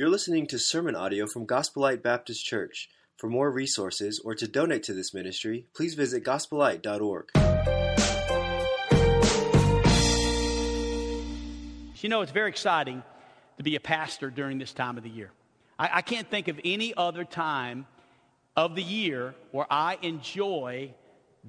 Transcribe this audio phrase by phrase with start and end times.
[0.00, 2.88] You're listening to sermon audio from Gospel Light Baptist Church.
[3.18, 7.28] For more resources or to donate to this ministry, please visit gospelite.org.
[11.96, 13.02] You know, it's very exciting
[13.58, 15.32] to be a pastor during this time of the year.
[15.78, 17.86] I, I can't think of any other time
[18.56, 20.94] of the year where I enjoy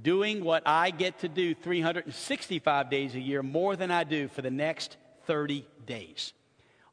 [0.01, 4.41] doing what I get to do 365 days a year more than I do for
[4.41, 6.33] the next 30 days.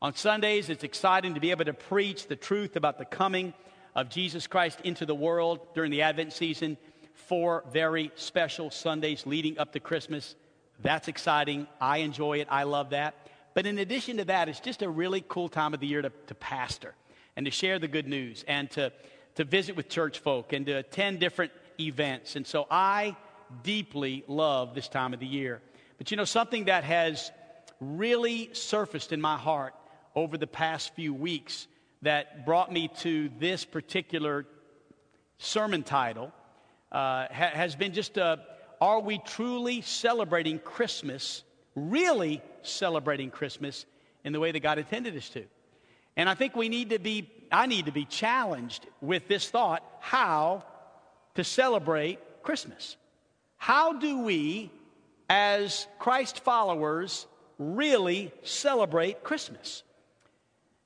[0.00, 3.52] On Sundays, it's exciting to be able to preach the truth about the coming
[3.96, 6.76] of Jesus Christ into the world during the Advent season.
[7.14, 10.36] Four very special Sundays leading up to Christmas.
[10.80, 11.66] That's exciting.
[11.80, 12.46] I enjoy it.
[12.48, 13.16] I love that.
[13.54, 16.12] But in addition to that, it's just a really cool time of the year to,
[16.28, 16.94] to pastor
[17.34, 18.92] and to share the good news and to,
[19.34, 22.36] to visit with church folk and to attend different events.
[22.36, 23.16] And so I
[23.64, 25.60] deeply love this time of the year.
[25.96, 27.32] But you know, something that has
[27.80, 29.74] really surfaced in my heart
[30.18, 31.68] over the past few weeks
[32.02, 34.44] that brought me to this particular
[35.38, 36.32] sermon title
[36.90, 38.40] uh, ha- has been just a,
[38.80, 41.44] are we truly celebrating Christmas,
[41.76, 43.86] really celebrating Christmas
[44.24, 45.44] in the way that God intended us to?
[46.16, 49.84] And I think we need to be, I need to be challenged with this thought
[50.00, 50.64] how
[51.36, 52.96] to celebrate Christmas.
[53.56, 54.72] How do we,
[55.30, 57.28] as Christ followers,
[57.60, 59.84] really celebrate Christmas?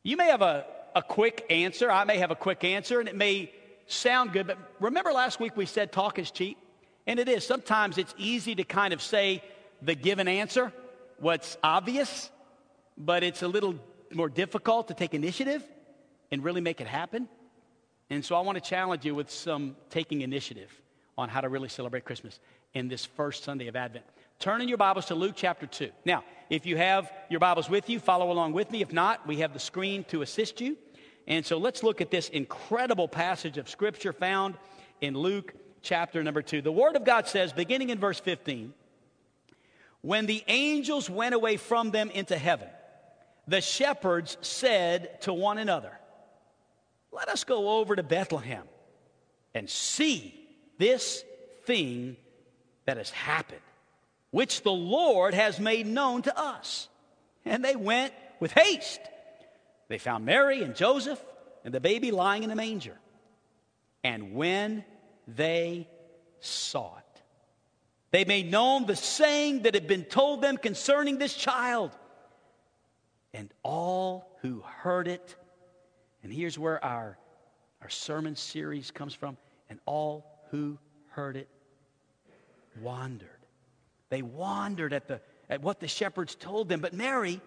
[0.04, 1.90] You may have a, a quick answer.
[1.90, 3.52] I may have a quick answer, and it may
[3.86, 4.46] sound good.
[4.46, 6.58] But remember last week we said talk is cheap?
[7.06, 7.46] And it is.
[7.46, 9.42] Sometimes it's easy to kind of say
[9.80, 10.72] the given answer,
[11.18, 12.30] what's obvious,
[12.96, 13.74] but it's a little
[14.12, 15.64] more difficult to take initiative
[16.30, 17.28] and really make it happen.
[18.10, 20.70] And so I want to challenge you with some taking initiative
[21.16, 22.38] on how to really celebrate Christmas
[22.74, 24.04] in this first Sunday of Advent.
[24.38, 25.90] Turn in your Bibles to Luke chapter 2.
[26.04, 28.82] Now, if you have your Bibles with you, follow along with me.
[28.82, 30.76] If not, we have the screen to assist you.
[31.26, 34.56] And so let's look at this incredible passage of Scripture found
[35.00, 36.60] in Luke chapter number 2.
[36.60, 38.74] The Word of God says, beginning in verse 15,
[40.02, 42.68] when the angels went away from them into heaven,
[43.48, 45.98] the shepherds said to one another,
[47.12, 48.64] Let us go over to Bethlehem
[49.54, 50.38] and see
[50.76, 51.24] this
[51.64, 52.18] thing
[52.84, 53.62] that has happened
[54.32, 56.88] which the Lord has made known to us.
[57.44, 59.00] And they went with haste.
[59.88, 61.22] They found Mary and Joseph
[61.64, 62.98] and the baby lying in a manger.
[64.02, 64.84] And when
[65.28, 65.86] they
[66.40, 67.22] saw it,
[68.10, 71.92] they made known the saying that had been told them concerning this child.
[73.34, 75.36] And all who heard it,
[76.22, 77.18] and here's where our,
[77.82, 79.36] our sermon series comes from,
[79.68, 80.78] and all who
[81.10, 81.48] heard it
[82.80, 83.41] wandered
[84.12, 86.80] they wandered at, the, at what the shepherds told them.
[86.80, 87.40] But Mary,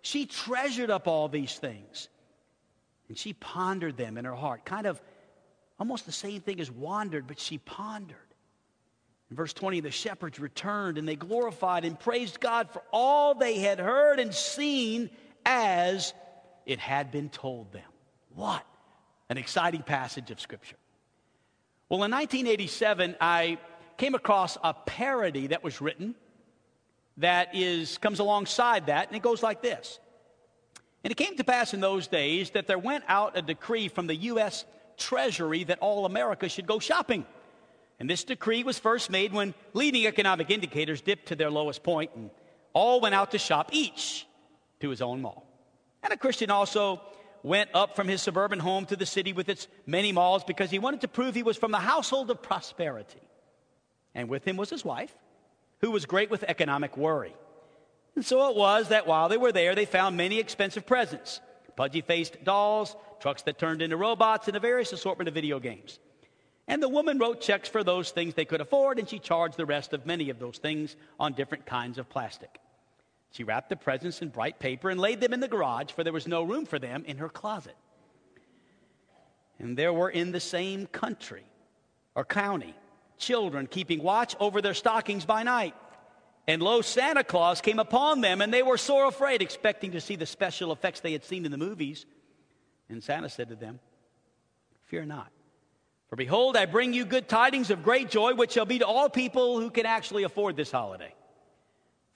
[0.00, 2.08] she treasured up all these things.
[3.08, 4.64] And she pondered them in her heart.
[4.64, 4.98] Kind of
[5.78, 8.16] almost the same thing as wandered, but she pondered.
[9.30, 13.58] In verse 20, the shepherds returned and they glorified and praised God for all they
[13.58, 15.10] had heard and seen
[15.44, 16.14] as
[16.64, 17.82] it had been told them.
[18.34, 18.64] What
[19.28, 20.76] an exciting passage of Scripture.
[21.90, 23.58] Well, in 1987, I
[23.96, 26.14] came across a parody that was written
[27.18, 29.98] that is comes alongside that, and it goes like this.
[31.02, 34.06] And it came to pass in those days that there went out a decree from
[34.06, 34.64] the U.S.
[34.96, 37.24] Treasury that all America should go shopping.
[37.98, 42.10] And this decree was first made when leading economic indicators dipped to their lowest point,
[42.14, 42.30] and
[42.72, 44.26] all went out to shop, each
[44.80, 45.46] to his own mall.
[46.02, 47.00] And a Christian also
[47.42, 50.78] went up from his suburban home to the city with its many malls because he
[50.78, 53.20] wanted to prove he was from the household of prosperity
[54.16, 55.14] and with him was his wife,
[55.82, 57.34] who was great with economic worry.
[58.16, 61.40] And so it was that while they were there, they found many expensive presents
[61.76, 65.98] pudgy faced dolls, trucks that turned into robots, and a various assortment of video games.
[66.66, 69.66] And the woman wrote checks for those things they could afford, and she charged the
[69.66, 72.58] rest of many of those things on different kinds of plastic.
[73.32, 76.14] She wrapped the presents in bright paper and laid them in the garage, for there
[76.14, 77.76] was no room for them in her closet.
[79.58, 81.44] And there were in the same country
[82.14, 82.74] or county
[83.18, 85.74] children keeping watch over their stockings by night.
[86.48, 90.16] And lo, Santa Claus came upon them, and they were sore afraid, expecting to see
[90.16, 92.06] the special effects they had seen in the movies.
[92.88, 93.80] And Santa said to them,
[94.84, 95.30] Fear not.
[96.08, 99.08] For behold, I bring you good tidings of great joy, which shall be to all
[99.10, 101.12] people who can actually afford this holiday.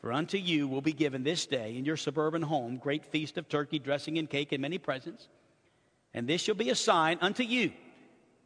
[0.00, 3.49] For unto you will be given this day in your suburban home great feast of
[3.49, 5.29] turkey, dressing, and cake, and many presents.
[6.14, 7.73] And this shall be a sign unto you.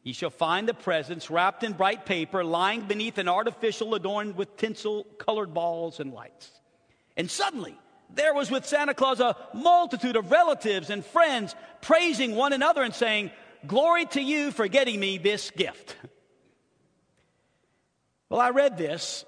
[0.05, 4.57] Ye shall find the presents wrapped in bright paper, lying beneath an artificial adorned with
[4.57, 6.51] tinsel colored balls and lights.
[7.17, 7.77] And suddenly
[8.15, 12.95] There was with Santa Claus a multitude of relatives and friends praising one another and
[12.95, 13.31] saying,
[13.67, 15.97] Glory to you for getting me this gift.
[18.29, 19.25] Well, I read this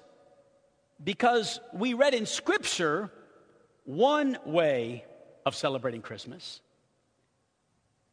[1.03, 3.11] because we read in Scripture
[3.85, 5.05] one way
[5.45, 6.61] of celebrating Christmas.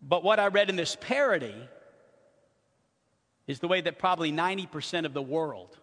[0.00, 1.54] But what I read in this parody
[3.46, 5.76] is the way that probably 90% of the world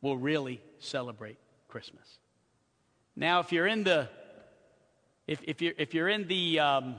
[0.00, 1.38] will really celebrate
[1.68, 2.18] Christmas.
[3.16, 4.08] Now, if you're in the
[5.26, 6.96] if, if you're if you're in the um,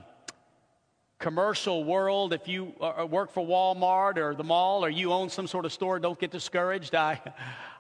[1.18, 5.48] commercial world, if you uh, work for Walmart or the mall or you own some
[5.48, 6.94] sort of store, don't get discouraged.
[6.94, 7.21] I,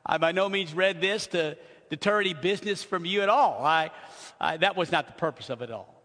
[0.05, 1.57] I by no means read this to
[1.89, 3.63] deter any business from you at all.
[3.63, 3.91] I,
[4.39, 5.98] I, that was not the purpose of it all.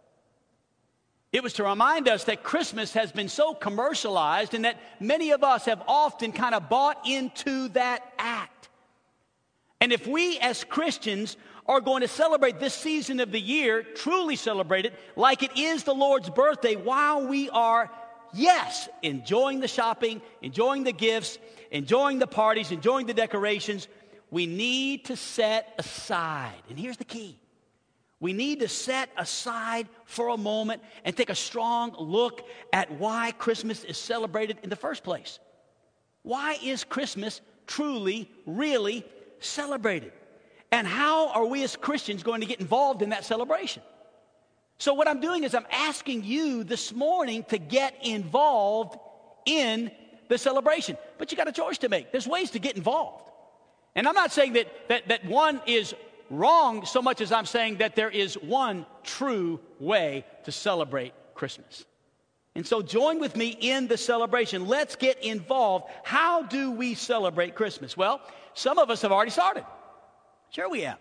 [1.34, 5.42] It was to remind us that Christmas has been so commercialized and that many of
[5.42, 8.69] us have often kind of bought into that act.
[9.81, 11.36] And if we as Christians
[11.66, 15.82] are going to celebrate this season of the year, truly celebrate it like it is
[15.82, 17.90] the Lord's birthday while we are,
[18.32, 21.38] yes, enjoying the shopping, enjoying the gifts,
[21.72, 23.88] enjoying the parties, enjoying the decorations,
[24.31, 26.62] we need to set aside.
[26.70, 27.40] And here's the key
[28.20, 33.32] we need to set aside for a moment and take a strong look at why
[33.32, 35.38] Christmas is celebrated in the first place.
[36.22, 39.05] Why is Christmas truly, really
[39.40, 40.12] celebrated?
[40.72, 43.82] And how are we as Christians going to get involved in that celebration?
[44.78, 48.99] So, what I'm doing is I'm asking you this morning to get involved
[49.46, 49.90] in
[50.28, 50.96] the celebration.
[51.19, 52.10] But you got a choice to make.
[52.10, 53.31] There's ways to get involved.
[53.94, 55.94] And I'm not saying that, that, that one is
[56.30, 61.84] wrong so much as I'm saying that there is one true way to celebrate Christmas.
[62.54, 64.66] And so join with me in the celebration.
[64.66, 65.86] Let's get involved.
[66.04, 67.96] How do we celebrate Christmas?
[67.96, 68.20] Well,
[68.54, 69.64] some of us have already started.
[70.50, 70.98] Sure, we have.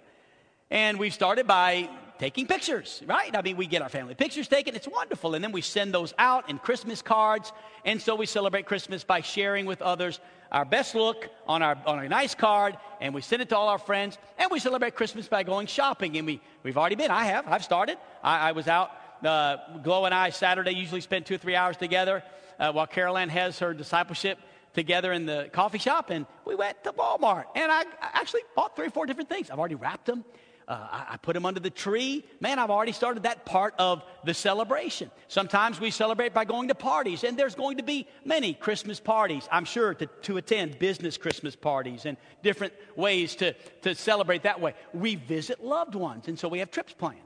[0.72, 1.90] And we've started by
[2.20, 3.36] taking pictures, right?
[3.36, 4.76] I mean, we get our family pictures taken.
[4.76, 5.36] It's wonderful.
[5.36, 7.52] And then we send those out in Christmas cards.
[7.86, 10.20] And so we celebrate Christmas by sharing with others
[10.52, 12.78] our best look on, our, on a nice card.
[13.02, 14.18] And we send it to all our friends.
[14.38, 16.18] And we celebrate Christmas by going shopping.
[16.18, 17.12] And we, we've already been.
[17.12, 17.48] I have.
[17.48, 17.98] I've started.
[18.24, 18.92] I, I was out.
[19.24, 22.24] Uh, Glow and I Saturday usually spend two or three hours together
[22.60, 24.38] uh, while Carol Ann has her discipleship
[24.74, 26.10] together in the coffee shop.
[26.10, 27.46] And we went to Walmart.
[27.56, 29.50] And I actually bought three or four different things.
[29.50, 30.26] I've already wrapped them.
[30.68, 32.26] Uh, I, I, put them under the tree.
[32.40, 35.12] Man, I've already started that part of the celebration.
[35.28, 39.48] Sometimes we celebrate by going to parties, and there's going to be many Christmas parties,
[39.52, 44.62] I'm sure, to, to attend business Christmas parties and different ways to, to celebrate that
[44.62, 44.74] way.
[44.94, 47.20] We visit loved ones, and so we have trips planned.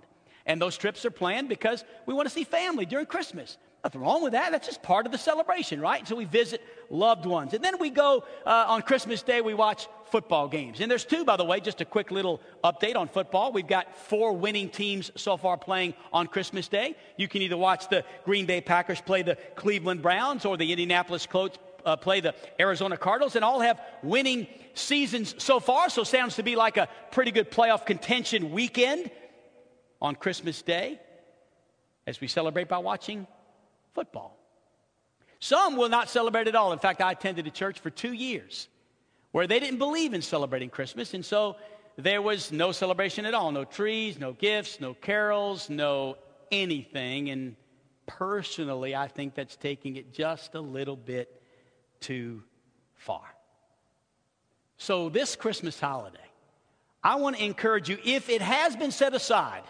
[0.47, 3.57] And those trips are planned because we want to see family during Christmas.
[3.87, 4.51] Nothing wrong with that.
[4.51, 6.05] That's just part of the celebration, right?
[6.05, 7.53] So we visit loved ones.
[7.53, 10.81] And then we go uh, on Christmas Day, we watch football games.
[10.81, 13.53] And there's two, by the way, just a quick little update on football.
[13.53, 16.97] We've got four winning teams so far playing on Christmas Day.
[17.15, 21.25] You can either watch the Green Bay Packers play the Cleveland Browns or the Indianapolis
[21.25, 25.89] Colts uh, play the Arizona Cardinals, and all have winning seasons so far.
[25.89, 29.09] So sounds to be like a pretty good playoff contention weekend
[30.01, 30.99] on Christmas Day
[32.05, 33.25] as we celebrate by watching
[33.97, 34.37] football.
[35.39, 36.71] Some will not celebrate at all.
[36.71, 38.67] In fact, I attended a church for two years
[39.31, 41.55] where they didn't believe in celebrating Christmas, and so
[41.97, 46.15] there was no celebration at all no trees, no gifts, no carols, no
[46.51, 47.31] anything.
[47.31, 47.55] And
[48.05, 51.41] personally, I think that's taking it just a little bit
[51.99, 52.43] too
[52.93, 53.25] far.
[54.77, 56.29] So, this Christmas holiday,
[57.03, 59.63] I want to encourage you if it has been set aside,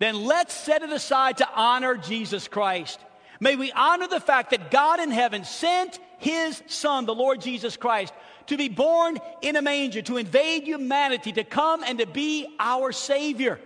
[0.00, 2.98] then let's set it aside to honor Jesus Christ.
[3.42, 7.76] May we honor the fact that God in heaven sent his Son, the Lord Jesus
[7.76, 8.14] Christ,
[8.46, 12.92] to be born in a manger, to invade humanity, to come and to be our
[12.92, 13.58] Savior.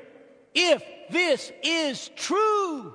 [0.55, 2.95] If this is true,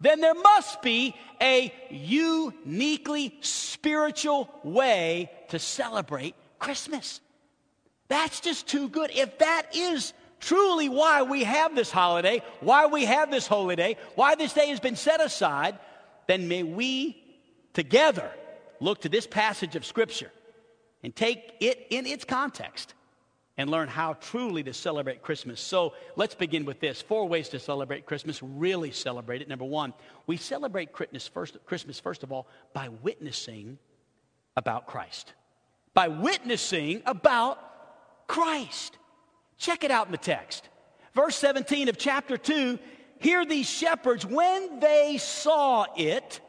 [0.00, 7.20] then there must be a uniquely spiritual way to celebrate Christmas.
[8.06, 9.10] That's just too good.
[9.12, 13.96] If that is truly why we have this holiday, why we have this holy day,
[14.14, 15.76] why this day has been set aside,
[16.26, 17.22] then may we
[17.72, 18.30] together
[18.80, 20.30] look to this passage of Scripture
[21.02, 22.94] and take it in its context
[23.56, 25.60] and learn how truly to celebrate Christmas.
[25.60, 29.48] So let's begin with this four ways to celebrate Christmas, really celebrate it.
[29.48, 29.94] Number one,
[30.26, 33.78] we celebrate Christmas first, Christmas, first of all, by witnessing
[34.56, 35.34] about Christ.
[35.92, 38.98] By witnessing about Christ.
[39.56, 40.68] Check it out in the text.
[41.14, 42.78] Verse 17 of chapter 2
[43.24, 46.40] here these shepherds, when they saw it,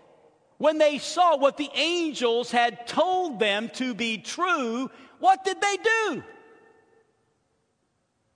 [0.58, 5.78] when they saw what the angels had told them to be true, what did they
[5.78, 6.24] do?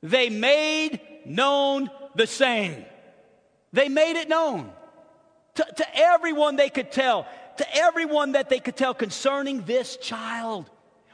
[0.03, 2.85] They made known the same.
[3.73, 4.71] They made it known
[5.55, 7.27] to, to everyone they could tell,
[7.57, 10.69] to everyone that they could tell concerning this child.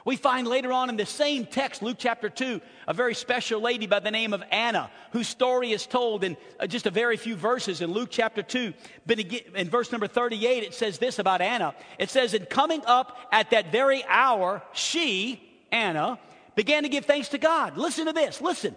[0.06, 3.88] We find later on in the same text, Luke chapter 2, a very special lady
[3.88, 7.36] by the name of Anna, whose story is told in uh, just a very few
[7.36, 8.72] verses in Luke chapter 2.
[9.08, 11.74] But in verse number 38, it says this about Anna.
[11.98, 16.20] It says, In coming up at that very hour, she, Anna,
[16.54, 17.76] began to give thanks to God.
[17.76, 18.76] Listen to this, listen.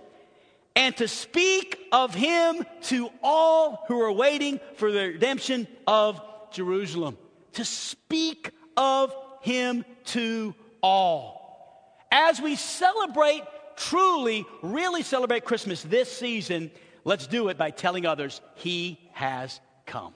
[0.74, 7.18] And to speak of him to all who are waiting for the redemption of Jerusalem.
[7.54, 11.96] To speak of him to all.
[12.10, 13.42] As we celebrate,
[13.76, 16.70] truly, really celebrate Christmas this season,
[17.04, 20.14] let's do it by telling others He has come.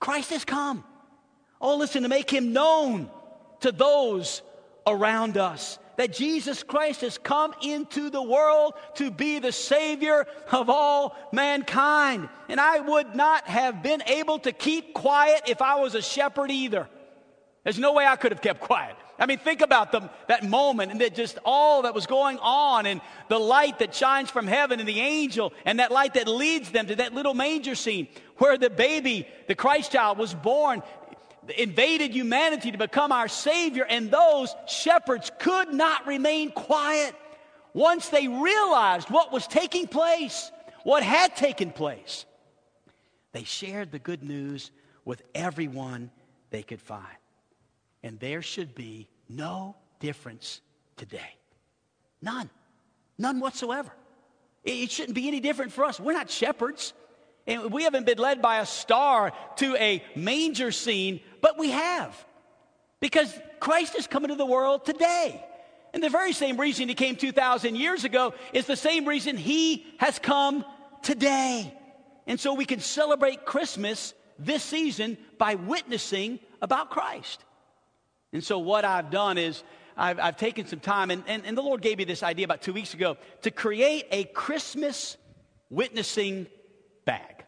[0.00, 0.84] Christ has come.
[1.60, 3.10] Oh, listen, to make Him known
[3.60, 4.42] to those
[4.86, 10.68] around us that Jesus Christ has come into the world to be the Savior of
[10.68, 12.28] all mankind.
[12.48, 16.50] And I would not have been able to keep quiet if I was a shepherd
[16.50, 16.88] either.
[17.64, 18.96] There's no way I could have kept quiet.
[19.18, 22.86] I mean, think about them, that moment and that just all that was going on
[22.86, 26.70] and the light that shines from heaven and the angel and that light that leads
[26.70, 30.82] them to that little manger scene where the baby, the Christ child, was born,
[31.56, 37.14] invaded humanity to become our Savior, and those shepherds could not remain quiet
[37.72, 40.50] once they realized what was taking place,
[40.82, 42.26] what had taken place.
[43.32, 44.70] They shared the good news
[45.04, 46.10] with everyone
[46.50, 47.15] they could find.
[48.02, 50.60] And there should be no difference
[50.96, 51.36] today.
[52.22, 52.50] None.
[53.18, 53.90] None whatsoever.
[54.64, 56.00] It shouldn't be any different for us.
[56.00, 56.92] We're not shepherds.
[57.46, 62.26] And we haven't been led by a star to a manger scene, but we have.
[63.00, 65.44] Because Christ is coming to the world today.
[65.94, 69.86] And the very same reason he came 2,000 years ago is the same reason he
[69.98, 70.64] has come
[71.02, 71.72] today.
[72.26, 77.44] And so we can celebrate Christmas this season by witnessing about Christ.
[78.36, 79.64] And so, what I've done is
[79.96, 82.60] I've, I've taken some time, and, and, and the Lord gave me this idea about
[82.60, 85.16] two weeks ago to create a Christmas
[85.70, 86.46] witnessing
[87.06, 87.46] bag.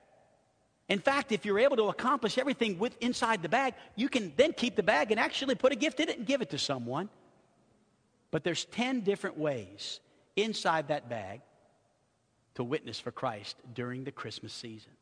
[0.88, 4.54] In fact, if you're able to accomplish everything with inside the bag, you can then
[4.54, 7.10] keep the bag and actually put a gift in it and give it to someone.
[8.30, 10.00] But there's 10 different ways
[10.36, 11.42] inside that bag
[12.54, 14.92] to witness for Christ during the Christmas season.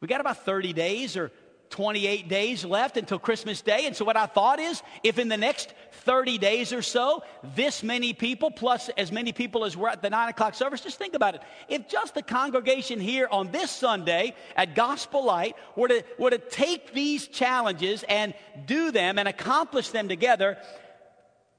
[0.00, 1.32] We got about 30 days or
[1.72, 3.86] 28 days left until Christmas Day.
[3.86, 5.74] And so, what I thought is if in the next
[6.04, 7.24] 30 days or so,
[7.56, 10.98] this many people, plus as many people as were at the 9 o'clock service, just
[10.98, 11.40] think about it.
[11.68, 16.38] If just the congregation here on this Sunday at Gospel Light were to, were to
[16.38, 18.34] take these challenges and
[18.66, 20.58] do them and accomplish them together,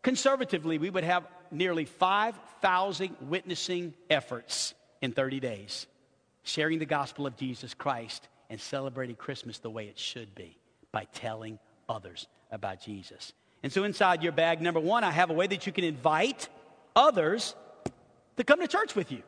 [0.03, 5.87] conservatively, we would have nearly 5,000 witnessing efforts in 30 days,
[6.43, 10.55] sharing the gospel of Jesus Christ and celebrating Christmas the way it should be
[10.91, 11.57] by telling
[11.89, 13.33] others about Jesus.
[13.63, 16.49] And so, inside your bag, number one, I have a way that you can invite
[16.95, 17.55] others
[18.37, 19.23] to come to church with you.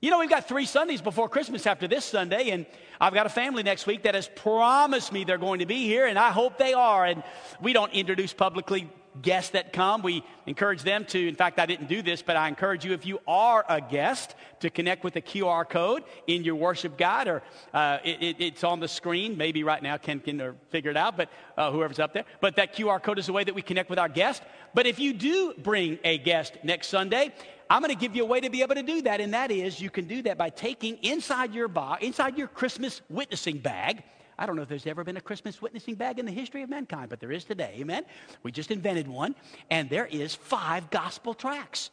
[0.00, 2.64] You know, we've got three Sundays before Christmas after this Sunday, and
[3.00, 6.06] I've got a family next week that has promised me they're going to be here,
[6.06, 7.04] and I hope they are.
[7.04, 7.24] And
[7.60, 8.88] we don't introduce publicly
[9.22, 10.02] guests that come.
[10.02, 13.06] We encourage them to, in fact, I didn't do this, but I encourage you, if
[13.06, 17.42] you are a guest, to connect with the QR code in your worship guide, or
[17.72, 19.36] uh, it, it, it's on the screen.
[19.36, 22.24] Maybe right now Ken can figure it out, but uh, whoever's up there.
[22.40, 24.42] But that QR code is the way that we connect with our guest.
[24.74, 27.32] But if you do bring a guest next Sunday,
[27.70, 29.50] I'm going to give you a way to be able to do that, and that
[29.50, 34.02] is you can do that by taking inside your box, inside your Christmas witnessing bag,
[34.38, 36.70] I don't know if there's ever been a Christmas witnessing bag in the history of
[36.70, 37.76] mankind, but there is today.
[37.80, 38.04] Amen.
[38.42, 39.34] We just invented one,
[39.70, 41.90] and there is five gospel tracts.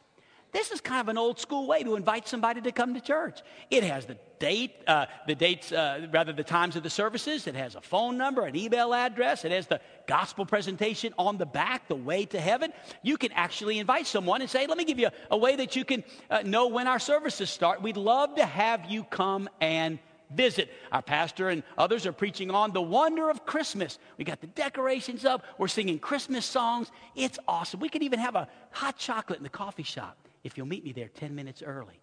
[0.51, 3.39] This is kind of an old school way to invite somebody to come to church.
[3.69, 7.47] It has the date, uh, the dates, uh, rather the times of the services.
[7.47, 9.45] It has a phone number, an email address.
[9.45, 12.73] It has the gospel presentation on the back, the way to heaven.
[13.01, 15.77] You can actually invite someone and say, "Let me give you a, a way that
[15.77, 17.81] you can uh, know when our services start.
[17.81, 19.99] We'd love to have you come and."
[20.35, 20.71] Visit.
[20.91, 23.99] Our pastor and others are preaching on the wonder of Christmas.
[24.17, 26.91] We got the decorations up, we're singing Christmas songs.
[27.15, 27.79] It's awesome.
[27.79, 30.91] We could even have a hot chocolate in the coffee shop if you'll meet me
[30.91, 31.99] there 10 minutes early.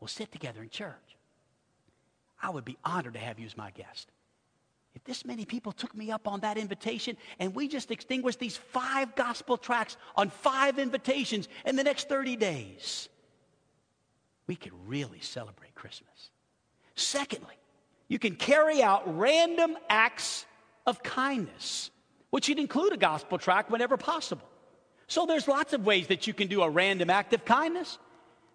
[0.00, 1.16] We'll sit together in church.
[2.42, 4.10] I would be honored to have you as my guest.
[4.94, 8.56] If this many people took me up on that invitation and we just extinguished these
[8.56, 13.08] five gospel tracts on five invitations in the next 30 days,
[14.46, 16.30] we could really celebrate Christmas.
[16.94, 17.54] Secondly,
[18.12, 20.44] you can carry out random acts
[20.84, 21.90] of kindness,
[22.28, 24.46] which would include a gospel track whenever possible.
[25.06, 27.98] So there's lots of ways that you can do a random act of kindness.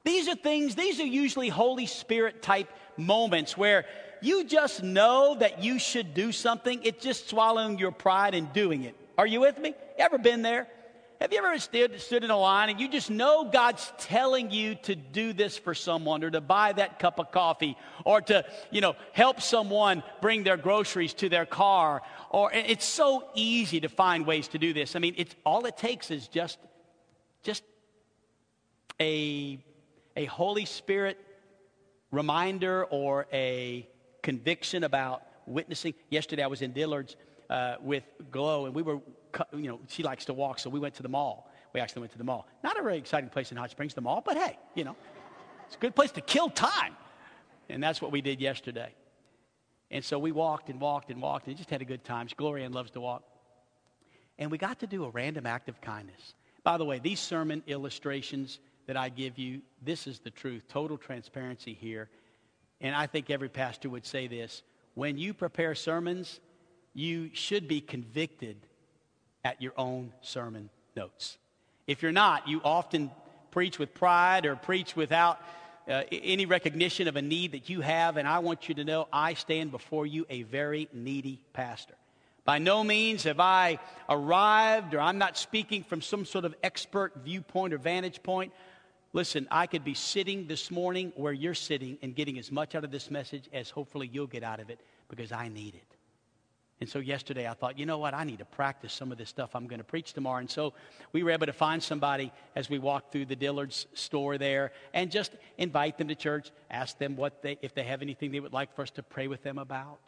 [0.04, 3.86] These are things, these are usually Holy Spirit type moments where
[4.22, 6.80] you just know that you should do something.
[6.84, 8.94] It's just swallowing your pride and doing it.
[9.18, 9.74] Are you with me?
[9.98, 10.68] Ever been there?
[11.20, 14.76] Have you ever stood, stood in a line and you just know God's telling you
[14.84, 18.82] to do this for someone or to buy that cup of coffee or to, you
[18.82, 22.04] know, help someone bring their groceries to their car?
[22.30, 24.96] Or it's so easy to find ways to do this.
[24.96, 26.60] I mean, it's all it takes is just,
[27.42, 27.64] just
[29.00, 29.58] a,
[30.16, 31.18] a Holy Spirit
[32.12, 33.90] reminder or a
[34.22, 35.96] conviction about witnessing.
[36.12, 37.16] Yesterday I was in Dillard's
[37.50, 39.00] uh, with Glow and we were
[39.54, 41.52] you know, she likes to walk, so we went to the mall.
[41.74, 42.48] We actually went to the mall.
[42.64, 44.96] Not a very exciting place in Hot Springs, the mall, but hey, you know,
[45.66, 46.96] it's a good place to kill time.
[47.70, 48.94] And that's what we did yesterday.
[49.92, 52.28] And so we walked and walked and walked and just had a good time.
[52.36, 53.24] Gloria Ann loves to walk.
[54.38, 56.36] And we got to do a random act of kindness.
[56.64, 60.98] By the way, these sermon illustrations that I give you, this is the truth, total
[60.98, 62.10] transparency here.
[62.82, 64.64] And I think every pastor would say this
[64.94, 66.40] when you prepare sermons,
[66.94, 68.58] you should be convicted
[69.48, 71.38] at your own sermon notes.
[71.88, 73.10] If you're not, you often
[73.52, 75.40] preach with pride or preach without
[75.88, 79.08] uh, any recognition of a need that you have, and I want you to know
[79.14, 81.94] I stand before you a very needy pastor.
[82.44, 87.14] By no means have I arrived, or I'm not speaking from some sort of expert
[87.24, 88.52] viewpoint or vantage point.
[89.14, 92.84] Listen, I could be sitting this morning where you're sitting and getting as much out
[92.84, 95.97] of this message as hopefully you'll get out of it because I need it.
[96.80, 98.14] And so yesterday I thought, you know what?
[98.14, 100.40] I need to practice some of this stuff I'm going to preach tomorrow.
[100.40, 100.74] And so
[101.12, 105.10] we were able to find somebody as we walked through the Dillard's store there and
[105.10, 108.54] just invite them to church, ask them what they, if they have anything they would
[108.54, 110.00] like for us to pray with them about.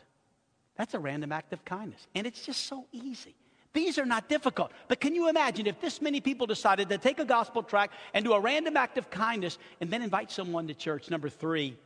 [0.76, 2.08] That's a random act of kindness.
[2.14, 3.36] And it's just so easy.
[3.74, 4.72] These are not difficult.
[4.88, 8.26] But can you imagine if this many people decided to take a gospel tract and
[8.26, 11.10] do a random act of kindness and then invite someone to church?
[11.10, 11.78] Number three,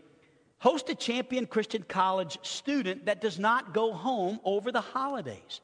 [0.60, 5.62] Host a champion Christian college student that does not go home over the holidays.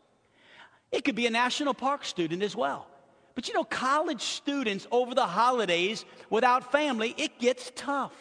[0.91, 2.87] It could be a national park student as well.
[3.35, 8.11] But you know, college students over the holidays without family, it gets tough.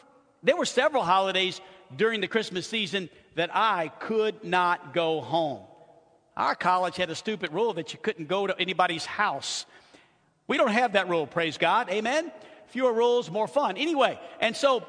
[0.42, 1.60] There were several holidays
[1.96, 5.62] during the Christmas season that I could not go home.
[6.36, 9.66] Our college had a stupid rule that you couldn't go to anybody's house.
[10.46, 11.90] We don't have that rule, praise God.
[11.90, 12.30] Amen.
[12.68, 13.76] Fewer rules, more fun.
[13.76, 14.86] Anyway, and so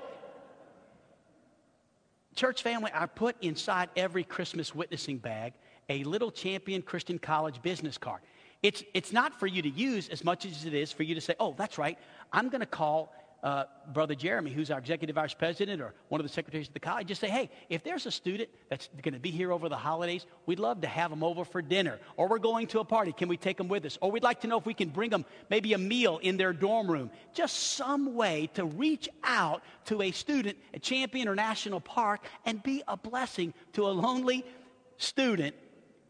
[2.35, 5.53] Church family, I put inside every Christmas witnessing bag
[5.89, 8.21] a little champion Christian college business card.
[8.61, 11.21] It's, it's not for you to use as much as it is for you to
[11.21, 11.97] say, oh, that's right,
[12.31, 13.13] I'm going to call
[13.43, 16.79] uh, Brother Jeremy, who's our executive vice president or one of the secretaries of the
[16.79, 19.77] college, just say, hey, if there's a student that's going to be here over the
[19.77, 21.99] holidays, we'd love to have them over for dinner.
[22.17, 23.13] Or we're going to a party.
[23.13, 23.97] Can we take them with us?
[24.01, 26.53] Or we'd like to know if we can bring them maybe a meal in their
[26.53, 27.11] dorm room.
[27.33, 32.61] Just some way to reach out to a student at Champion or National Park and
[32.61, 34.45] be a blessing to a lonely
[34.97, 35.55] student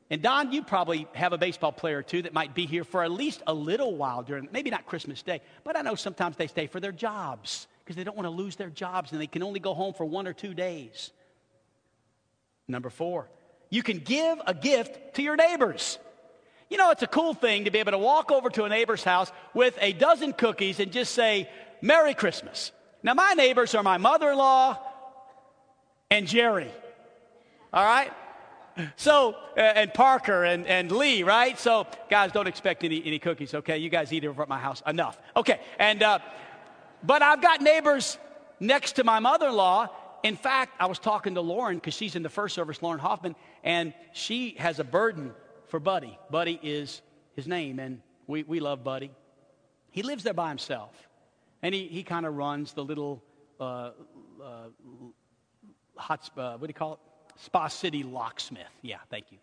[0.10, 3.12] and Don, you probably have a baseball player two that might be here for at
[3.12, 6.66] least a little while during, maybe not Christmas Day, but I know sometimes they stay
[6.66, 9.60] for their jobs because they don't want to lose their jobs and they can only
[9.60, 11.12] go home for one or two days.
[12.68, 13.28] Number four,
[13.70, 16.00] you can give a gift to your neighbors.
[16.70, 19.04] You know, it's a cool thing to be able to walk over to a neighbor's
[19.04, 21.50] house with a dozen cookies and just say,
[21.82, 22.72] Merry Christmas.
[23.02, 24.78] Now, my neighbors are my mother in law
[26.12, 26.72] and Jerry.
[27.72, 28.12] All right?
[28.96, 31.58] So, uh, and Parker and, and Lee, right?
[31.60, 33.78] So, guys, don't expect any, any cookies, okay?
[33.78, 35.18] You guys eat over at my house enough.
[35.36, 36.20] Okay, and, uh,
[37.04, 38.18] but I've got neighbors
[38.60, 39.88] next to my mother in law.
[40.24, 43.36] In fact, I was talking to Lauren because she's in the first service, Lauren Hoffman,
[43.64, 45.34] and she has a burden
[45.68, 46.18] for Buddy.
[46.30, 47.02] Buddy is
[47.36, 49.12] his name, and we, we love Buddy.
[49.92, 50.92] He lives there by himself,
[51.62, 53.24] and he, he kind of runs the little
[53.60, 53.92] uh,
[54.44, 54.68] uh,
[55.96, 57.00] hot, uh, what do you call it?
[57.44, 58.68] Spa City Locksmith.
[58.82, 59.38] Yeah, thank you.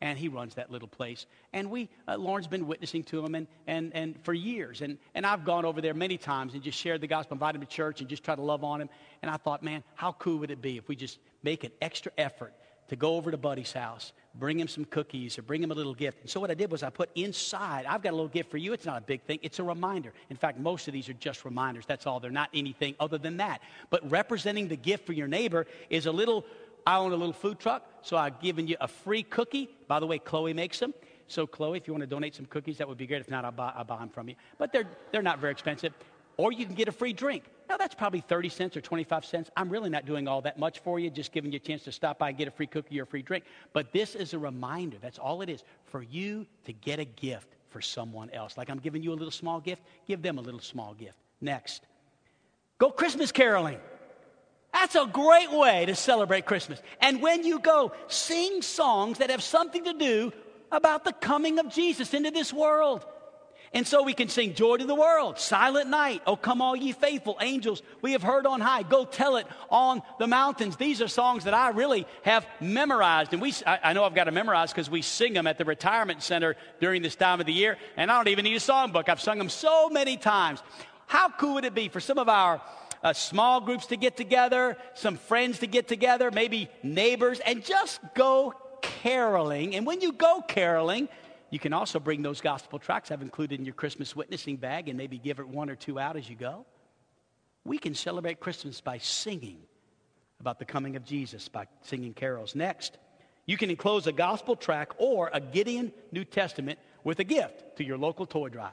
[0.00, 1.26] And he runs that little place.
[1.52, 4.80] And we, uh, Lauren's been witnessing to him and, and, and for years.
[4.80, 7.66] And, and I've gone over there many times and just shared the gospel, invited him
[7.66, 8.88] to church, and just tried to love on him.
[9.22, 12.10] And I thought, man, how cool would it be if we just make an extra
[12.18, 12.52] effort
[12.88, 15.94] to go over to Buddy's house, bring him some cookies, or bring him a little
[15.94, 16.20] gift.
[16.20, 18.58] And so what I did was I put inside, I've got a little gift for
[18.58, 18.72] you.
[18.72, 20.12] It's not a big thing, it's a reminder.
[20.28, 21.86] In fact, most of these are just reminders.
[21.86, 22.20] That's all.
[22.20, 23.62] They're not anything other than that.
[23.88, 26.44] But representing the gift for your neighbor is a little
[26.86, 29.68] I own a little food truck, so I've given you a free cookie.
[29.88, 30.94] By the way, Chloe makes them.
[31.28, 33.20] So, Chloe, if you want to donate some cookies, that would be great.
[33.20, 34.34] If not, I'll buy, I'll buy them from you.
[34.58, 35.92] But they're, they're not very expensive.
[36.36, 37.44] Or you can get a free drink.
[37.68, 39.50] Now, that's probably 30 cents or 25 cents.
[39.56, 41.92] I'm really not doing all that much for you, just giving you a chance to
[41.92, 43.44] stop by and get a free cookie or a free drink.
[43.72, 44.98] But this is a reminder.
[45.00, 48.58] That's all it is for you to get a gift for someone else.
[48.58, 51.16] Like I'm giving you a little small gift, give them a little small gift.
[51.40, 51.82] Next,
[52.82, 53.78] Go Christmas caroling.
[54.82, 56.82] That's a great way to celebrate Christmas.
[57.00, 60.32] And when you go, sing songs that have something to do
[60.72, 63.06] about the coming of Jesus into this world.
[63.72, 66.90] And so we can sing Joy to the World, Silent Night, Oh Come All Ye
[66.90, 70.74] Faithful, Angels we have heard on high, Go Tell It on the Mountains.
[70.74, 73.32] These are songs that I really have memorized.
[73.32, 75.64] And we, I, I know I've got to memorize because we sing them at the
[75.64, 77.78] retirement center during this time of the year.
[77.96, 79.08] And I don't even need a songbook.
[79.08, 80.60] I've sung them so many times.
[81.06, 82.60] How cool would it be for some of our
[83.02, 88.00] uh, small groups to get together, some friends to get together, maybe neighbors, and just
[88.14, 89.74] go caroling?
[89.74, 91.08] And when you go caroling,
[91.50, 94.96] you can also bring those gospel tracts I've included in your Christmas witnessing bag and
[94.96, 96.64] maybe give it one or two out as you go.
[97.64, 99.58] We can celebrate Christmas by singing
[100.40, 102.54] about the coming of Jesus, by singing carols.
[102.54, 102.98] Next,
[103.46, 107.84] you can enclose a gospel tract or a Gideon New Testament with a gift to
[107.84, 108.72] your local toy drive.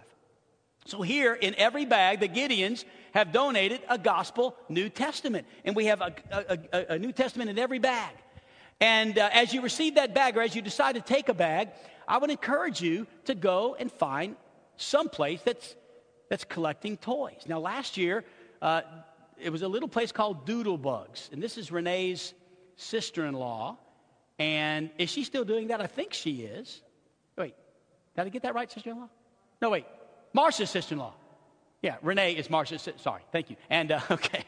[0.85, 5.45] So, here in every bag, the Gideons have donated a gospel New Testament.
[5.65, 8.13] And we have a, a, a, a New Testament in every bag.
[8.79, 11.69] And uh, as you receive that bag, or as you decide to take a bag,
[12.07, 14.35] I would encourage you to go and find
[14.77, 15.75] some place that's,
[16.29, 17.43] that's collecting toys.
[17.45, 18.23] Now, last year,
[18.61, 18.81] uh,
[19.37, 21.31] it was a little place called Doodlebugs.
[21.31, 22.33] And this is Renee's
[22.77, 23.77] sister in law.
[24.37, 25.81] And is she still doing that?
[25.81, 26.81] I think she is.
[27.37, 27.53] Wait,
[28.15, 29.09] did I get that right, sister in law?
[29.61, 29.85] No, wait.
[30.33, 31.13] Marcia's sister in law.
[31.81, 32.99] Yeah, Renee is Marcia's sister.
[32.99, 33.55] Sorry, thank you.
[33.69, 34.45] And, uh, okay.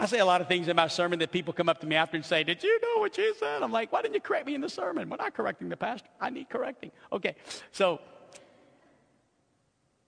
[0.00, 1.96] I say a lot of things in my sermon that people come up to me
[1.96, 3.62] after and say, Did you know what you said?
[3.62, 5.10] I'm like, Why didn't you correct me in the sermon?
[5.10, 6.08] We're not correcting the pastor.
[6.20, 6.92] I need correcting.
[7.12, 7.34] Okay,
[7.72, 8.00] so,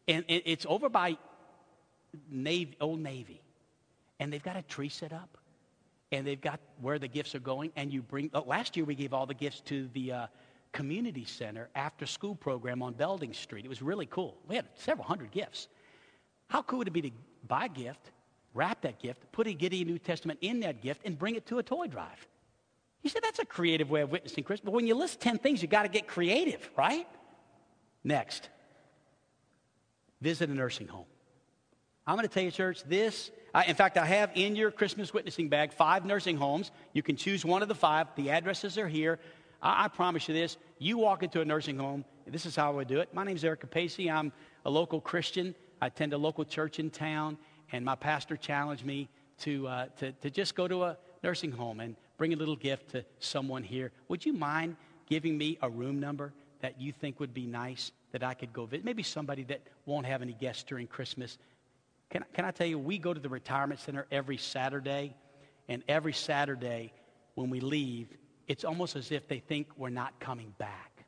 [0.07, 1.17] and it's over by
[2.31, 3.41] Navy, Old Navy.
[4.21, 5.39] And they've got a tree set up.
[6.13, 7.73] And they've got where the gifts are going.
[7.77, 10.27] And you bring, oh, last year we gave all the gifts to the uh,
[10.73, 13.65] community center after school program on Belding Street.
[13.65, 14.37] It was really cool.
[14.49, 15.69] We had several hundred gifts.
[16.49, 17.11] How cool would it be to
[17.47, 18.11] buy a gift?
[18.55, 21.59] wrap that gift, put a Gideon New Testament in that gift, and bring it to
[21.59, 22.27] a toy drive.
[23.03, 24.67] You said that's a creative way of witnessing Christmas.
[24.67, 27.07] But when you list 10 things, you got to get creative, right?
[28.05, 28.49] Next,
[30.21, 31.07] visit a nursing home.
[32.07, 35.15] I'm going to tell you, church, this, I, in fact, I have in your Christmas
[35.15, 36.73] witnessing bag five nursing homes.
[36.93, 38.09] You can choose one of the five.
[38.17, 39.19] The addresses are here.
[39.63, 42.75] I, I promise you this you walk into a nursing home, this is how I
[42.75, 43.13] would do it.
[43.13, 44.11] My name is Eric Pacey.
[44.11, 44.33] I'm
[44.65, 45.55] a local Christian.
[45.81, 47.39] I attend a local church in town
[47.73, 49.09] and my pastor challenged me
[49.41, 52.91] to, uh, to, to just go to a nursing home and bring a little gift
[52.91, 53.93] to someone here.
[54.09, 58.23] Would you mind giving me a room number that you think would be nice that
[58.23, 58.85] I could go visit?
[58.85, 61.39] Maybe somebody that won't have any guests during Christmas.
[62.11, 65.15] Can, can I tell you, we go to the retirement center every Saturday,
[65.69, 66.93] and every Saturday
[67.35, 68.09] when we leave,
[68.51, 71.05] it's almost as if they think we're not coming back.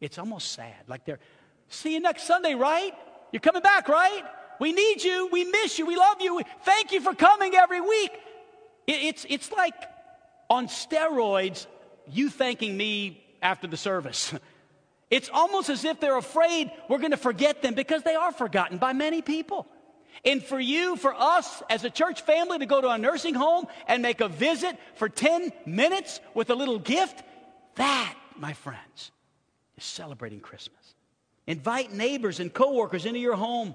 [0.00, 0.88] It's almost sad.
[0.88, 1.18] Like they're,
[1.68, 2.94] see you next Sunday, right?
[3.30, 4.22] You're coming back, right?
[4.58, 5.28] We need you.
[5.30, 5.84] We miss you.
[5.84, 6.40] We love you.
[6.62, 8.12] Thank you for coming every week.
[8.86, 9.74] it's, it's like
[10.48, 11.66] on steroids,
[12.10, 14.32] you thanking me after the service.
[15.10, 18.78] It's almost as if they're afraid we're going to forget them because they are forgotten
[18.78, 19.66] by many people.
[20.24, 23.66] And for you, for us as a church family to go to a nursing home
[23.86, 27.22] and make a visit for 10 minutes with a little gift,
[27.76, 29.10] that, my friends,
[29.76, 30.94] is celebrating Christmas.
[31.46, 33.74] Invite neighbors and coworkers into your home.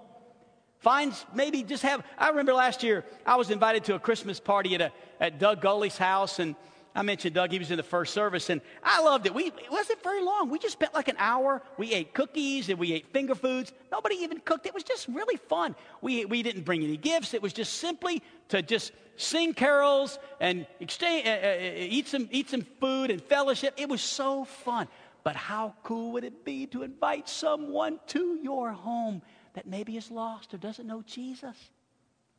[0.79, 2.05] Find maybe just have.
[2.17, 5.61] I remember last year I was invited to a Christmas party at, a, at Doug
[5.61, 6.55] Gully's house, and
[6.97, 9.33] I mentioned Doug, he was in the first service, and I loved it.
[9.33, 10.49] We, it wasn't very long.
[10.49, 11.61] We just spent like an hour.
[11.77, 13.71] We ate cookies and we ate finger foods.
[13.91, 14.65] Nobody even cooked.
[14.65, 15.75] It was just really fun.
[16.01, 17.35] We, we didn't bring any gifts.
[17.35, 22.49] It was just simply to just sing carols and exchange, uh, uh, eat, some, eat
[22.49, 23.75] some food and fellowship.
[23.77, 24.87] It was so fun.
[25.23, 29.21] But how cool would it be to invite someone to your home
[29.57, 31.55] that maybe is lost or doesn't know Jesus.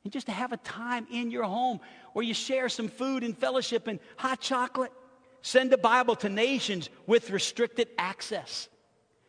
[0.04, 1.80] And just to have a time in your home
[2.12, 4.92] where you share some food and fellowship and hot chocolate.
[5.42, 8.68] Send a Bible to nations with restricted access.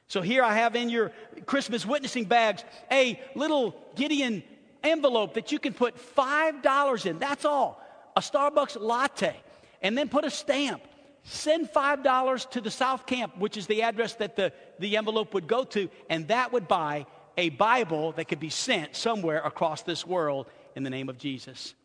[0.08, 1.12] So here I have in your
[1.46, 4.44] Christmas witnessing bags a little Gideon
[4.84, 7.20] envelope that you can put $5 in.
[7.20, 7.82] That's all.
[8.16, 9.36] A Starbucks latte.
[9.82, 10.82] And then put a stamp.
[11.24, 15.48] Send $5 to the South Camp, which is the address that the, the envelope would
[15.48, 17.06] go to, and that would buy
[17.38, 20.48] a Bible that could be sent somewhere across this world
[20.80, 21.76] in the name of Jesus.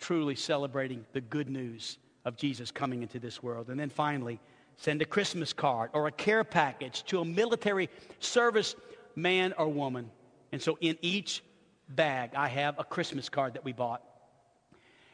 [0.00, 3.68] Truly celebrating the good news of Jesus coming into this world.
[3.68, 4.40] And then finally,
[4.78, 7.90] send a Christmas card or a care package to a military
[8.20, 8.74] service
[9.14, 10.10] man or woman.
[10.50, 11.44] And so in each
[11.90, 14.02] bag, I have a Christmas card that we bought.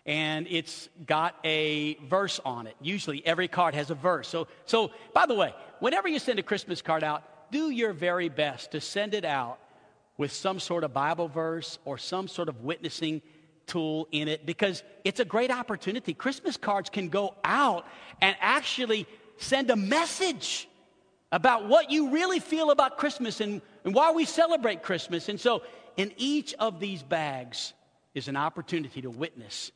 [0.06, 2.76] And it's got a verse on it.
[2.80, 4.28] Usually, every card has a verse.
[4.28, 8.28] So, so, by the way, whenever you send a Christmas card out, do your very
[8.28, 9.58] best to send it out
[10.18, 13.22] with some sort of Bible verse or some sort of witnessing
[13.66, 16.12] tool in it because it's a great opportunity.
[16.12, 17.86] Christmas cards can go out
[18.20, 19.06] and actually
[19.38, 20.68] send a message
[21.30, 25.28] about what you really feel about Christmas and, and why we celebrate Christmas.
[25.28, 25.62] And so,
[25.96, 27.72] in each of these bags
[28.14, 29.72] is an opportunity to witness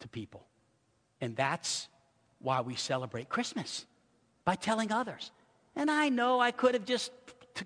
[0.00, 0.44] to people.
[1.20, 1.88] And that's
[2.40, 3.86] why we celebrate Christmas
[4.44, 5.30] by telling others.
[5.74, 7.12] And I know I could have just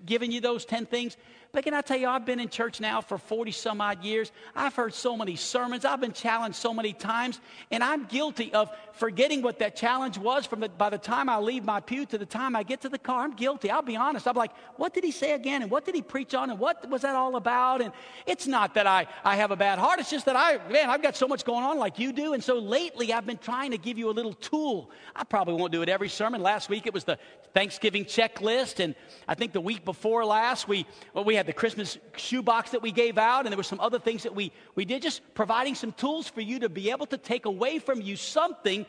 [0.05, 1.17] given you those 10 things,
[1.51, 4.31] but can I tell you, I've been in church now for 40 some odd years.
[4.55, 5.83] I've heard so many sermons.
[5.83, 7.41] I've been challenged so many times.
[7.71, 11.37] And I'm guilty of forgetting what that challenge was from the, by the time I
[11.39, 13.23] leave my pew to the time I get to the car.
[13.23, 13.69] I'm guilty.
[13.69, 14.27] I'll be honest.
[14.27, 15.61] I'm like, what did he say again?
[15.61, 16.49] And what did he preach on?
[16.49, 17.81] And what was that all about?
[17.81, 17.91] And
[18.25, 19.99] it's not that I, I have a bad heart.
[19.99, 22.33] It's just that I, man, I've got so much going on like you do.
[22.33, 24.91] And so lately I've been trying to give you a little tool.
[25.15, 26.41] I probably won't do it every sermon.
[26.41, 27.17] Last week it was the
[27.53, 28.79] Thanksgiving checklist.
[28.79, 28.95] And
[29.27, 32.91] I think the week before last, we, well, we had the Christmas shoebox that we
[32.91, 35.91] gave out, and there were some other things that we, we did, just providing some
[35.91, 38.85] tools for you to be able to take away from you something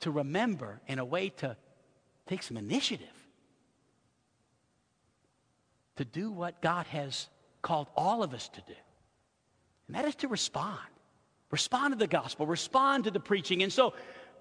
[0.00, 1.56] to remember and a way to
[2.26, 3.06] take some initiative
[5.96, 7.28] to do what God has
[7.60, 8.74] called all of us to do.
[9.86, 10.78] And that is to respond.
[11.50, 13.62] Respond to the gospel, respond to the preaching.
[13.62, 13.92] And so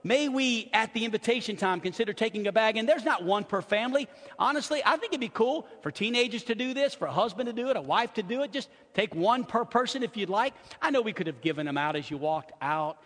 [0.04, 2.78] may we, at the invitation time, consider taking a bag.
[2.78, 4.08] And there's not one per family.
[4.40, 7.54] Honestly, I think it'd be cool for teenagers to do this, for a husband to
[7.54, 8.52] do it, a wife to do it.
[8.52, 10.54] Just take one per person if you'd like.
[10.82, 12.98] I know we could have given them out as you walked out.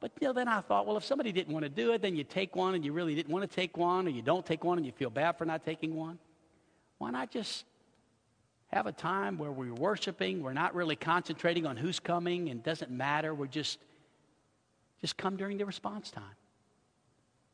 [0.00, 2.16] But you know, then I thought, well, if somebody didn't want to do it, then
[2.16, 4.64] you take one and you really didn't want to take one, or you don't take
[4.64, 6.18] one and you feel bad for not taking one.
[6.98, 7.64] Why not just
[8.72, 12.90] have a time where we're worshiping, we're not really concentrating on who's coming and doesn't
[12.90, 13.34] matter.
[13.34, 13.78] We're just
[15.00, 16.24] just come during the response time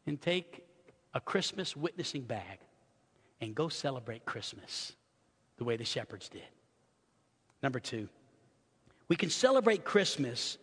[0.09, 0.64] and take
[1.14, 2.59] a Christmas witnessing bag
[3.40, 4.94] and go celebrate Christmas
[5.59, 6.42] the way the shepherds did.
[7.62, 8.09] Number two,
[9.09, 10.59] we can celebrate Christmas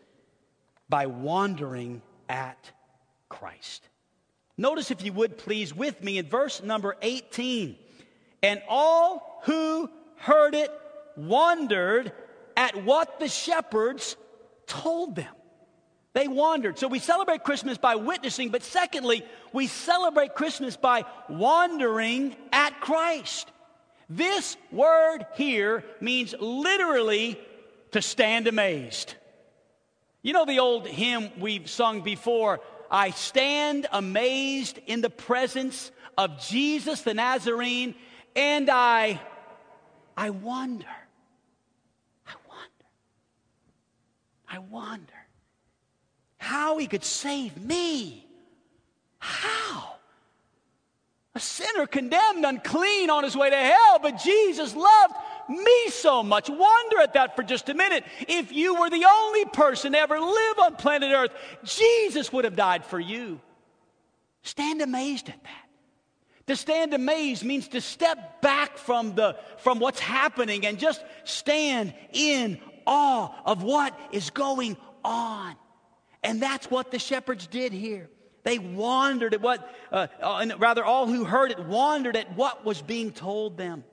[0.90, 2.72] by wandering at
[3.30, 3.88] Christ.
[4.58, 7.76] Notice, if you would please, with me in verse number 18.
[8.42, 10.72] And all who heard it
[11.18, 12.14] wondered
[12.56, 14.16] at what the shepherds
[14.66, 15.35] told them.
[16.16, 16.80] They wandered.
[16.80, 23.52] So we celebrate Christmas by witnessing, but secondly, we celebrate Christmas by wandering at Christ.
[24.10, 27.38] This word here means literally
[27.92, 29.14] to stand amazed.
[30.22, 36.40] You know the old hymn we've sung before I stand amazed in the presence of
[36.40, 37.94] Jesus the Nazarene,
[38.38, 39.20] and I,
[40.16, 40.86] I wonder.
[42.26, 42.86] I wonder.
[44.48, 45.25] I wonder
[46.46, 48.24] how he could save me.
[49.18, 49.96] How?
[51.34, 55.16] A sinner condemned, unclean, on his way to hell, but Jesus loved
[55.50, 56.48] me so much.
[56.48, 58.04] Wonder at that for just a minute.
[58.28, 61.32] If you were the only person to ever live on planet Earth,
[61.64, 63.42] Jesus would have died for you.
[64.44, 65.66] Stand amazed at that.
[66.46, 71.96] To stand amazed means to step back from, the, from what's happening and just stand
[72.14, 75.56] in awe of what is going on.
[76.26, 78.10] And that's what the shepherds did here.
[78.44, 82.66] They wandered at what, uh, uh, and rather, all who heard it wandered at what
[82.66, 83.84] was being told them.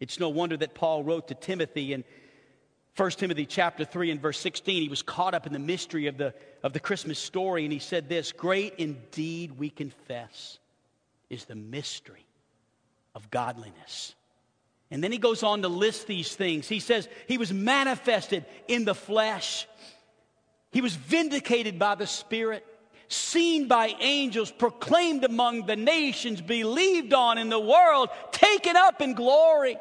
[0.00, 2.04] It's no wonder that Paul wrote to Timothy in
[2.96, 4.82] 1 Timothy chapter 3 and verse 16.
[4.82, 7.78] He was caught up in the mystery of the, of the Christmas story, and he
[7.78, 10.58] said this Great indeed, we confess,
[11.28, 12.24] is the mystery
[13.14, 14.14] of godliness.
[14.90, 16.68] And then he goes on to list these things.
[16.68, 19.66] He says, He was manifested in the flesh
[20.76, 22.62] he was vindicated by the Spirit,
[23.08, 29.14] seen by angels, proclaimed among the nations, believed on in the world, taken up in
[29.14, 29.78] glory.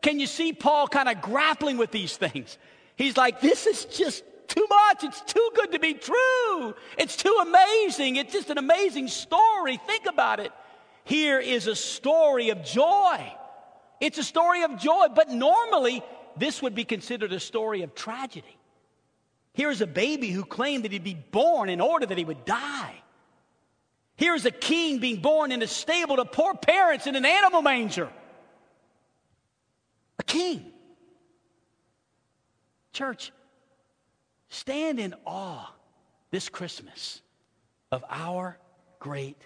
[0.00, 2.56] Can you see Paul kind of grappling with these things?
[2.96, 5.04] He's like, this is just too much.
[5.04, 6.74] It's too good to be true.
[6.96, 8.16] It's too amazing.
[8.16, 9.76] It's just an amazing story.
[9.86, 10.52] Think about it.
[11.04, 13.30] Here is a story of joy.
[14.00, 16.02] It's a story of joy, but normally
[16.34, 18.57] this would be considered a story of tragedy.
[19.58, 22.94] Here's a baby who claimed that he'd be born in order that he would die.
[24.14, 28.08] Here's a king being born in a stable to poor parents in an animal manger.
[30.20, 30.64] A king.
[32.92, 33.32] Church,
[34.48, 35.74] stand in awe
[36.30, 37.20] this Christmas
[37.90, 38.56] of our
[39.00, 39.44] great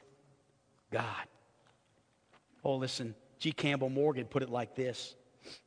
[0.91, 1.07] God.
[2.63, 3.51] Oh, listen, G.
[3.51, 5.17] Campbell Morgan put it like this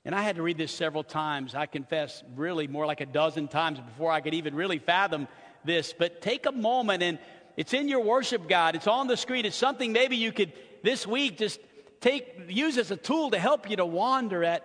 [0.03, 1.55] and I had to read this several times.
[1.55, 5.27] I confess, really more like a dozen times before I could even really fathom
[5.63, 5.93] this.
[5.97, 7.19] But take a moment and
[7.57, 8.75] it's in your worship guide.
[8.75, 9.45] It's on the screen.
[9.45, 11.59] It's something maybe you could this week just
[12.01, 14.63] take use as a tool to help you to wander at,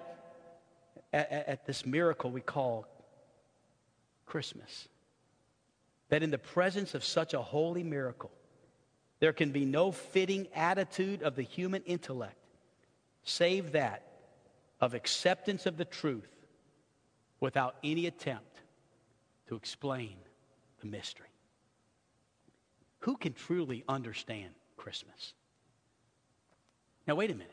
[1.12, 2.86] at, at this miracle we call
[4.26, 4.88] Christmas.
[6.10, 8.32] That in the presence of such a holy miracle,
[9.20, 12.36] there can be no fitting attitude of the human intellect
[13.22, 14.09] save that
[14.80, 16.30] of acceptance of the truth
[17.40, 18.60] without any attempt
[19.48, 20.16] to explain
[20.80, 21.26] the mystery.
[23.00, 25.34] Who can truly understand Christmas?
[27.06, 27.52] Now, wait a minute.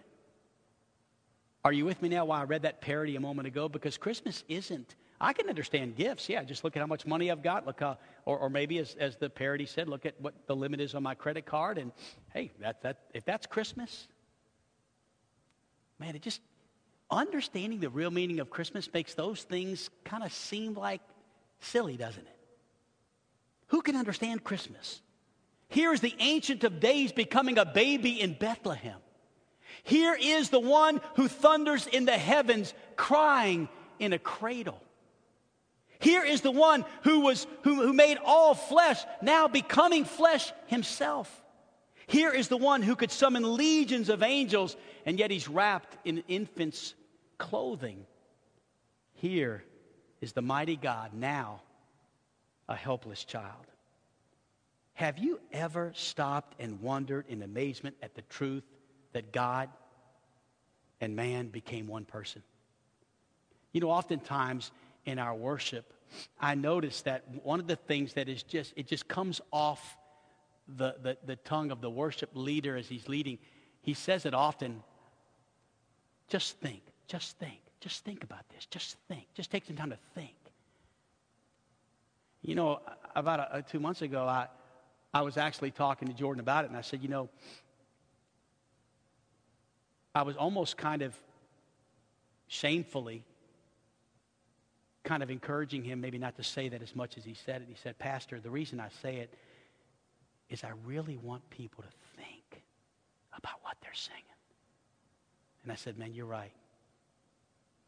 [1.63, 3.67] Are you with me now why I read that parody a moment ago?
[3.67, 4.95] Because Christmas isn't.
[5.19, 6.29] I can understand gifts.
[6.29, 7.65] Yeah, just look at how much money I've got.
[7.65, 10.79] Look how, or, or maybe as, as the parody said, look at what the limit
[10.79, 11.77] is on my credit card.
[11.77, 11.91] And
[12.33, 14.07] hey, that, that, if that's Christmas,
[15.99, 16.41] man, it just,
[17.09, 21.01] understanding the real meaning of Christmas makes those things kind of seem like
[21.59, 22.37] silly, doesn't it?
[23.67, 25.01] Who can understand Christmas?
[25.69, 28.99] Here is the Ancient of Days becoming a baby in Bethlehem.
[29.83, 34.81] Here is the one who thunders in the heavens, crying in a cradle.
[35.99, 41.43] Here is the one who was who, who made all flesh, now becoming flesh himself.
[42.07, 46.23] Here is the one who could summon legions of angels, and yet he's wrapped in
[46.27, 46.93] infant's
[47.37, 48.05] clothing.
[49.13, 49.63] Here
[50.21, 51.61] is the mighty God, now
[52.67, 53.65] a helpless child.
[54.93, 58.63] Have you ever stopped and wondered in amazement at the truth
[59.13, 59.69] that God
[60.99, 62.41] and man became one person?
[63.73, 64.71] You know, oftentimes
[65.05, 65.93] in our worship,
[66.39, 69.97] I notice that one of the things that is just, it just comes off
[70.67, 73.37] the, the, the tongue of the worship leader as he's leading.
[73.81, 74.83] He says it often
[76.27, 79.97] just think, just think, just think about this, just think, just take some time to
[80.15, 80.35] think.
[82.41, 82.79] You know,
[83.15, 84.47] about a, uh, two months ago, I,
[85.13, 87.29] I was actually talking to Jordan about it, and I said, you know,
[90.13, 91.15] I was almost kind of
[92.47, 93.23] shamefully
[95.03, 97.67] kind of encouraging him, maybe not to say that as much as he said it.
[97.69, 99.33] He said, Pastor, the reason I say it
[100.49, 102.63] is I really want people to think
[103.37, 104.23] about what they're singing.
[105.63, 106.51] And I said, Man, you're right.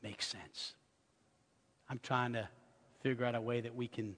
[0.01, 0.75] Makes sense.
[1.89, 2.47] I'm trying to
[3.01, 4.15] figure out a way that we can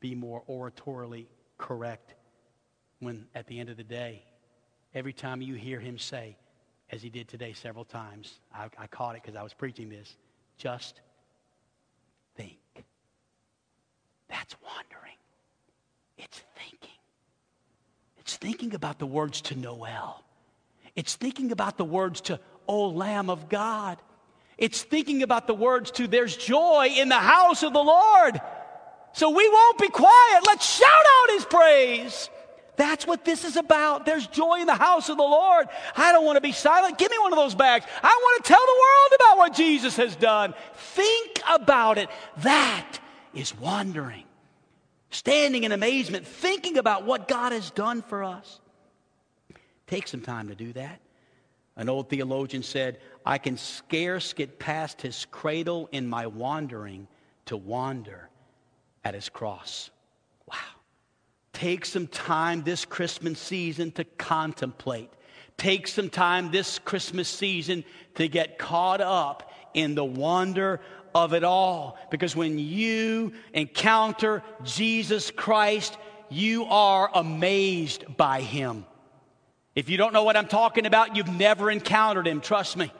[0.00, 1.26] be more oratorily
[1.58, 2.14] correct
[3.00, 4.22] when at the end of the day,
[4.94, 6.36] every time you hear him say,
[6.90, 10.16] as he did today several times, I, I caught it because I was preaching this,
[10.56, 11.00] just
[12.36, 12.58] think.
[14.28, 15.16] That's wandering.
[16.16, 16.98] It's thinking.
[18.18, 20.24] It's thinking about the words to Noel.
[20.94, 23.98] It's thinking about the words to, O Lamb of God.
[24.58, 28.40] It's thinking about the words to, There's joy in the house of the Lord.
[29.12, 30.44] So we won't be quiet.
[30.46, 32.30] Let's shout out his praise.
[32.76, 34.04] That's what this is about.
[34.04, 35.68] There's joy in the house of the Lord.
[35.96, 36.98] I don't want to be silent.
[36.98, 37.86] Give me one of those bags.
[38.02, 40.54] I want to tell the world about what Jesus has done.
[40.74, 42.10] Think about it.
[42.38, 42.98] That
[43.34, 44.24] is wandering.
[45.10, 48.60] Standing in amazement, thinking about what God has done for us.
[49.86, 51.00] Take some time to do that.
[51.76, 57.06] An old theologian said, I can scarce get past his cradle in my wandering
[57.46, 58.30] to wander
[59.04, 59.90] at his cross.
[60.48, 60.56] Wow.
[61.52, 65.10] Take some time this Christmas season to contemplate.
[65.58, 67.84] Take some time this Christmas season
[68.14, 70.80] to get caught up in the wonder
[71.14, 71.98] of it all.
[72.10, 75.96] Because when you encounter Jesus Christ,
[76.28, 78.86] you are amazed by him.
[79.76, 82.90] If you don't know what I'm talking about, you've never encountered him, trust me.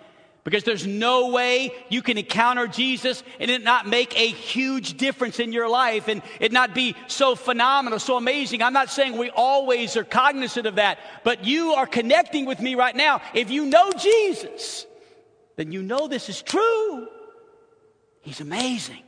[0.45, 5.41] Because there's no way you can encounter Jesus and it not make a huge difference
[5.41, 8.63] in your life and it not be so phenomenal, so amazing.
[8.63, 12.77] I'm not saying we always are cognizant of that, but you are connecting with me
[12.77, 13.23] right now.
[13.35, 14.87] If you know Jesus,
[15.57, 17.09] then you know this is true.
[18.21, 19.03] He's amazing.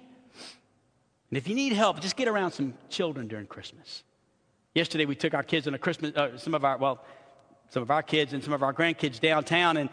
[1.31, 4.02] And if you need help, just get around some children during Christmas.
[4.74, 7.04] Yesterday, we took our kids on a Christmas, uh, some of our, well,
[7.70, 9.76] some of our kids and some of our grandkids downtown.
[9.76, 9.90] And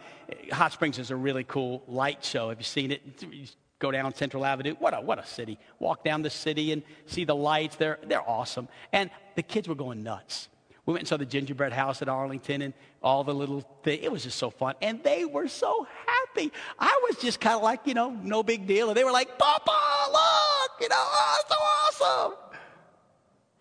[0.52, 2.48] Hot Springs is a really cool light show.
[2.48, 3.02] Have you seen it?
[3.30, 3.46] You
[3.78, 4.74] go down Central Avenue.
[4.78, 5.58] What a, what a city.
[5.78, 7.76] Walk down the city and see the lights.
[7.76, 8.68] They're, they're awesome.
[8.92, 10.48] And the kids were going nuts.
[10.86, 12.72] We went and saw the gingerbread house at Arlington and
[13.02, 14.04] all the little things.
[14.04, 14.76] It was just so fun.
[14.80, 16.52] And they were so happy.
[16.78, 18.88] I was just kind of like, you know, no big deal.
[18.88, 19.72] And they were like, Papa,
[20.12, 22.38] look, you know, oh, so awesome.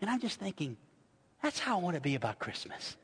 [0.02, 0.78] And I'm just thinking,
[1.42, 2.96] that's how I want to be about Christmas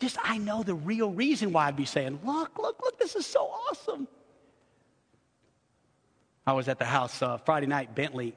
[0.00, 3.26] just I know the real reason why I'd be saying, look, look, look, this is
[3.26, 4.08] so awesome.
[6.46, 8.36] I was at the house uh, Friday night, Bentley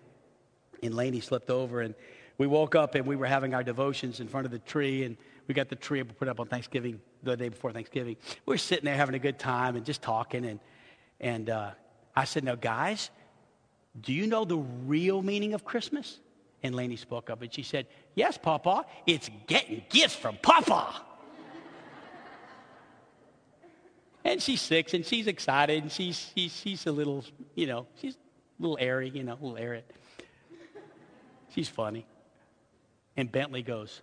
[0.82, 1.94] and Laney slipped over, and
[2.38, 5.18] we woke up and we were having our devotions in front of the tree, and
[5.48, 8.16] we got the tree put up on Thanksgiving, the day before Thanksgiving.
[8.46, 10.60] We were sitting there having a good time and just talking, and,
[11.20, 11.72] and uh,
[12.16, 13.10] I said, Now, guys,
[14.00, 16.20] do you know the real meaning of Christmas?
[16.64, 21.04] And Laney spoke up and she said, Yes, Papa, it's getting gifts from Papa.
[24.24, 27.24] And she's six and she's excited and she's, she's, she's a little,
[27.56, 29.84] you know, she's a little airy, you know, a little airy.
[31.50, 32.06] She's funny.
[33.18, 34.02] And Bentley goes,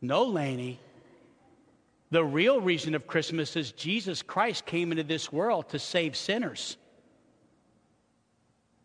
[0.00, 0.78] No, Laney.
[2.12, 6.76] The real reason of Christmas is Jesus Christ came into this world to save sinners.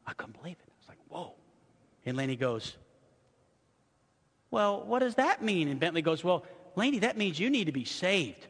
[0.06, 0.70] I couldn't believe it.
[0.70, 1.34] I was like, whoa.
[2.06, 2.76] And Laney goes,
[4.52, 5.68] Well, what does that mean?
[5.68, 8.46] And Bentley goes, Well, Laney, that means you need to be saved.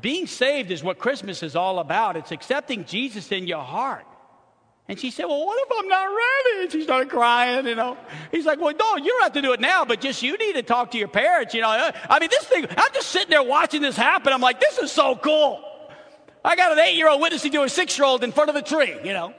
[0.00, 2.16] Being saved is what Christmas is all about.
[2.16, 4.04] It's accepting Jesus in your heart.
[4.88, 6.62] And she said, Well, what if I'm not ready?
[6.62, 7.98] And she started crying, you know.
[8.32, 10.54] He's like, Well, no, you don't have to do it now, but just you need
[10.54, 11.90] to talk to your parents, you know.
[12.08, 14.32] I mean, this thing, I'm just sitting there watching this happen.
[14.32, 15.62] I'm like, This is so cool.
[16.44, 18.54] I got an eight year old witnessing to a six year old in front of
[18.54, 19.34] the tree, you know.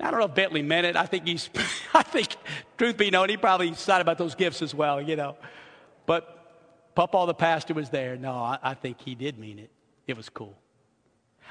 [0.00, 0.96] I don't know if Bentley meant it.
[0.96, 1.48] I think he's,
[1.94, 2.34] I think,
[2.76, 5.36] truth be known, he probably thought about those gifts as well, you know.
[6.06, 6.41] But
[6.94, 8.16] Papa, the pastor, was there.
[8.16, 9.70] No, I, I think he did mean it.
[10.06, 10.56] It was cool.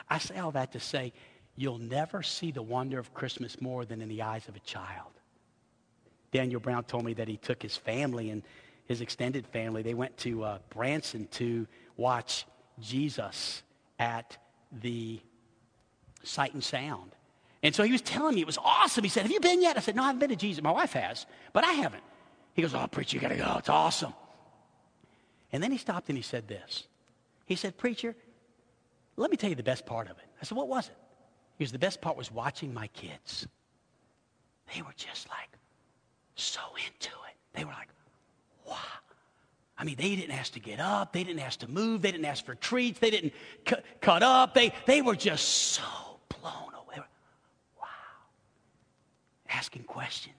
[0.09, 1.13] I say all that to say,
[1.55, 5.11] you'll never see the wonder of Christmas more than in the eyes of a child.
[6.31, 8.43] Daniel Brown told me that he took his family and
[8.87, 11.65] his extended family, they went to uh, Branson to
[11.97, 12.45] watch
[12.79, 13.63] Jesus
[13.99, 14.37] at
[14.81, 15.19] the
[16.23, 17.11] Sight and Sound.
[17.63, 19.03] And so he was telling me it was awesome.
[19.03, 19.77] He said, Have you been yet?
[19.77, 20.63] I said, No, I haven't been to Jesus.
[20.63, 22.03] My wife has, but I haven't.
[22.53, 23.55] He goes, Oh, preacher, you got to go.
[23.59, 24.13] It's awesome.
[25.51, 26.87] And then he stopped and he said this.
[27.45, 28.15] He said, Preacher,
[29.17, 30.25] let me tell you the best part of it.
[30.41, 30.95] I said, What was it?
[31.57, 33.47] He goes, The best part was watching my kids.
[34.73, 35.49] They were just like
[36.35, 37.35] so into it.
[37.53, 37.89] They were like,
[38.67, 38.77] Wow.
[39.77, 41.11] I mean, they didn't ask to get up.
[41.11, 42.03] They didn't ask to move.
[42.03, 42.99] They didn't ask for treats.
[42.99, 43.33] They didn't
[43.65, 44.53] cut, cut up.
[44.53, 45.81] They, they were just so
[46.29, 46.97] blown away.
[46.97, 47.07] Were,
[47.79, 47.87] wow.
[49.49, 50.35] asking questions.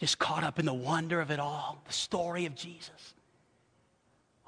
[0.00, 3.14] Just caught up in the wonder of it all, the story of Jesus.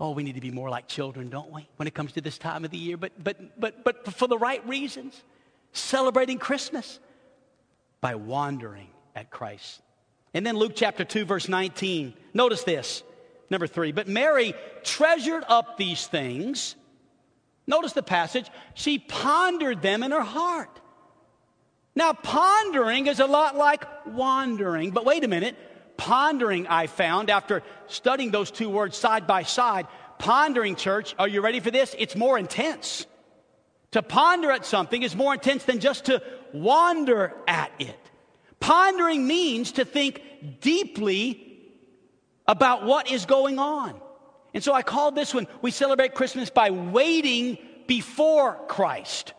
[0.00, 2.38] Oh, we need to be more like children, don't we, when it comes to this
[2.38, 2.96] time of the year?
[2.96, 5.22] But, but, but, but for the right reasons.
[5.72, 6.98] Celebrating Christmas
[8.00, 9.82] by wandering at Christ.
[10.32, 12.14] And then Luke chapter 2, verse 19.
[12.32, 13.02] Notice this.
[13.50, 13.92] Number three.
[13.92, 16.76] But Mary treasured up these things.
[17.66, 18.50] Notice the passage.
[18.74, 20.80] She pondered them in her heart.
[21.94, 25.56] Now, pondering is a lot like wandering, but wait a minute.
[26.00, 29.86] Pondering, I found after studying those two words side by side,
[30.18, 31.94] pondering, church, are you ready for this?
[31.98, 33.04] It's more intense.
[33.90, 36.22] To ponder at something is more intense than just to
[36.54, 38.00] wander at it.
[38.60, 40.22] Pondering means to think
[40.62, 41.58] deeply
[42.48, 44.00] about what is going on.
[44.54, 49.34] And so I call this one, we celebrate Christmas by waiting before Christ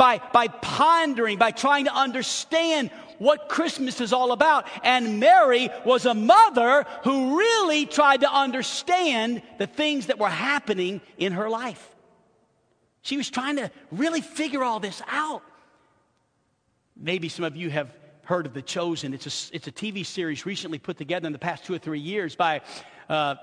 [0.00, 4.66] by, by pondering, by trying to understand what Christmas is all about.
[4.82, 11.02] And Mary was a mother who really tried to understand the things that were happening
[11.18, 11.86] in her life.
[13.02, 15.42] She was trying to really figure all this out.
[16.96, 19.12] Maybe some of you have heard of The Chosen.
[19.12, 22.00] It's a, it's a TV series recently put together in the past two or three
[22.00, 22.62] years by
[23.10, 23.34] uh,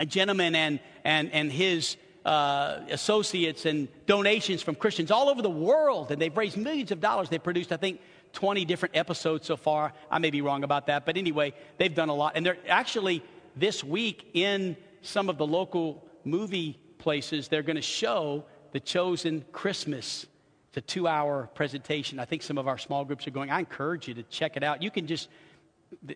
[0.00, 5.50] a gentleman and, and, and his uh, associates and donations from Christians all over the
[5.50, 7.28] world, and they've raised millions of dollars.
[7.28, 8.00] They've produced, I think,
[8.32, 9.92] 20 different episodes so far.
[10.10, 12.32] I may be wrong about that, but anyway, they've done a lot.
[12.36, 13.22] And they're actually
[13.56, 19.44] this week in some of the local movie places, they're going to show The Chosen
[19.52, 20.26] Christmas.
[20.68, 22.18] It's a two hour presentation.
[22.18, 23.50] I think some of our small groups are going.
[23.50, 24.82] I encourage you to check it out.
[24.82, 25.28] You can just,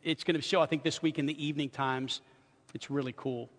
[0.03, 2.23] it's going to show, I think, this week in the evening times.
[2.73, 3.51] It's really cool.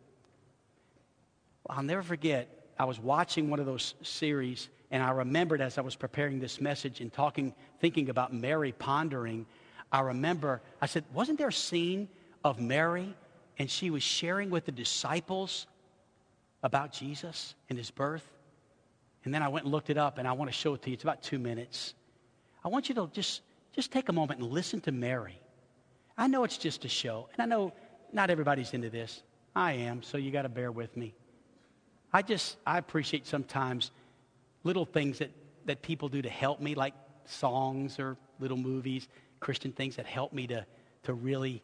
[1.70, 2.48] I'll never forget,
[2.80, 6.62] I was watching one of those series, and I remembered as I was preparing this
[6.62, 9.46] message and talking, thinking about Mary pondering,
[9.92, 12.10] I remember, I said, Wasn't there a scene
[12.44, 13.16] of Mary
[13.58, 15.66] and she was sharing with the disciples
[16.62, 18.28] about Jesus and his birth?
[19.26, 20.90] And then I went and looked it up, and I want to show it to
[20.90, 20.94] you.
[20.94, 21.96] It's about two minutes.
[22.64, 23.42] I want you to just,
[23.74, 25.42] just take a moment and listen to Mary.
[26.18, 27.74] I know it's just a show, and I know
[28.14, 29.22] not everybody's into this.
[29.56, 31.14] I am, so you got to bear with me.
[32.14, 33.92] I just, I appreciate sometimes
[34.64, 35.32] little things that,
[35.66, 36.94] that people do to help me, like
[37.26, 39.08] songs or little movies,
[39.40, 40.66] Christian things that help me to,
[41.04, 41.62] to really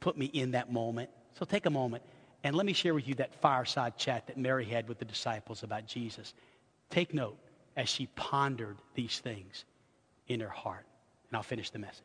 [0.00, 1.10] put me in that moment.
[1.38, 2.02] So take a moment
[2.44, 5.62] and let me share with you that fireside chat that Mary had with the disciples
[5.62, 6.34] about Jesus.
[6.90, 7.36] Take note
[7.76, 9.64] as she pondered these things
[10.28, 10.86] in her heart.
[11.28, 12.02] And I'll finish the message.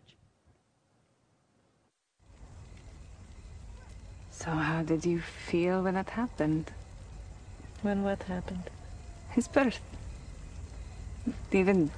[4.31, 6.71] So, how did you feel when that happened?
[7.81, 8.69] When what happened?
[9.31, 9.79] His birth.
[11.51, 11.89] Even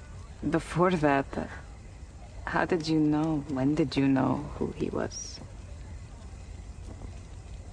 [0.49, 1.25] before that.
[1.35, 1.43] Uh,
[2.45, 3.43] How did you know?
[3.49, 5.39] When did you know who he was?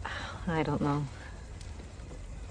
[0.46, 1.04] I don't know.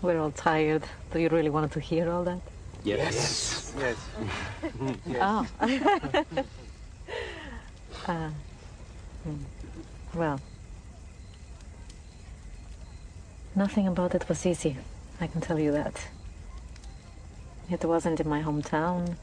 [0.01, 0.84] We're all tired.
[1.12, 2.41] Do you really want to hear all that?
[2.84, 3.74] Yes.
[3.78, 3.97] Yes.
[5.22, 5.45] Oh.
[8.07, 8.30] uh,
[9.24, 9.36] hmm.
[10.16, 10.39] well,
[13.55, 14.78] nothing about it was easy.
[15.22, 16.01] I can tell you that.
[17.70, 19.15] It wasn't in my hometown.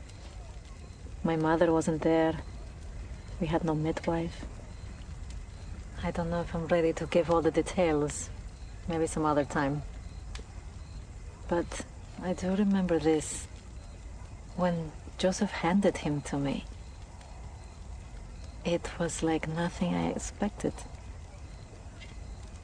[1.24, 2.34] My mother wasn't there.
[3.40, 4.44] We had no midwife.
[6.02, 8.28] I don't know if I'm ready to give all the details.
[8.88, 9.82] Maybe some other time.
[11.48, 11.84] But
[12.22, 13.48] I do remember this.
[14.54, 16.64] When Joseph handed him to me,
[18.64, 20.74] it was like nothing I expected.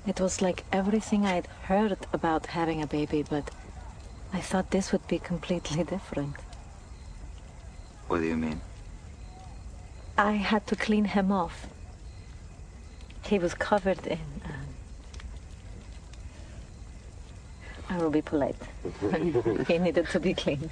[0.05, 3.51] It was like everything I'd heard about having a baby, but
[4.33, 6.35] I thought this would be completely different.
[8.09, 8.61] What do you mean?
[10.19, 11.69] I had to clean him off.
[13.25, 14.19] He was covered in.
[14.45, 14.53] Um,
[17.89, 18.57] I will be polite.
[19.69, 20.71] he needed to be cleaned.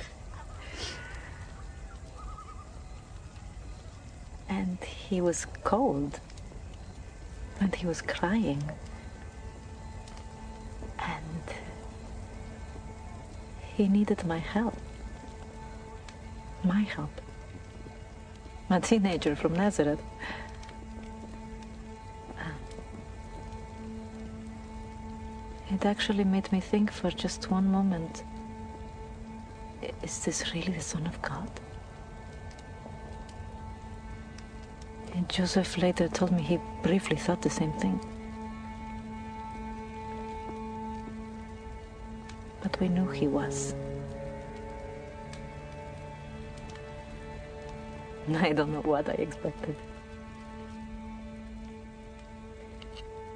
[4.49, 6.19] And he was cold.
[7.61, 8.63] And he was crying.
[11.01, 11.55] And
[13.77, 14.77] he needed my help.
[16.63, 17.21] My help.
[18.69, 20.03] A teenager from Nazareth.
[22.39, 22.53] Ah.
[25.71, 28.23] It actually made me think for just one moment
[30.03, 31.51] is this really the Son of God?
[35.15, 38.01] And Joseph later told me he briefly thought the same thing.
[42.63, 43.75] But we knew he was.
[48.35, 49.77] I don't know what I expected.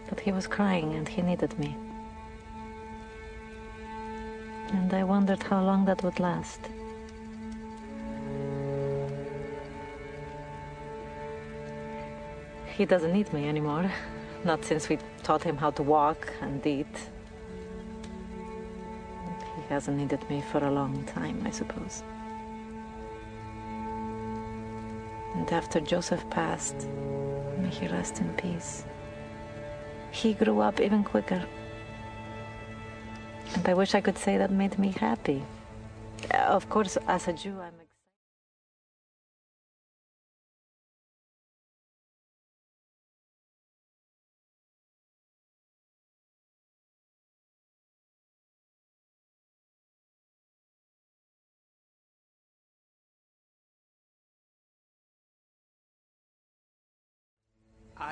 [0.09, 1.77] But he was crying and he needed me.
[4.68, 6.61] And I wondered how long that would last.
[12.77, 13.91] He doesn't need me anymore.
[14.45, 17.14] Not since we taught him how to walk and eat.
[19.67, 22.03] He hasn't needed me for a long time, I suppose.
[25.35, 26.87] And after Joseph passed,
[27.59, 28.85] may he rest in peace.
[30.11, 31.45] He grew up even quicker.
[33.55, 35.43] And I wish I could say that made me happy.
[36.31, 37.84] Of course, as a Jew, I'm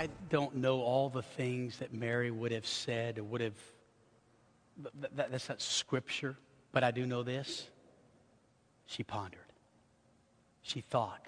[0.02, 3.54] I don't know all the things that Mary would have said or would have.
[4.82, 6.36] th- th- that's not scripture,
[6.72, 7.68] but I do know this.
[8.86, 9.38] She pondered.
[10.62, 11.24] She thought.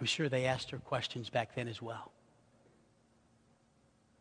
[0.00, 2.10] I'm sure they asked her questions back then as well.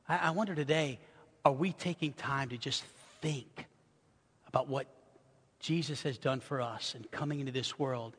[0.08, 1.00] I, I wonder today
[1.44, 2.84] are we taking time to just
[3.20, 3.66] think
[4.48, 4.86] about what
[5.60, 8.16] Jesus has done for us and coming into this world?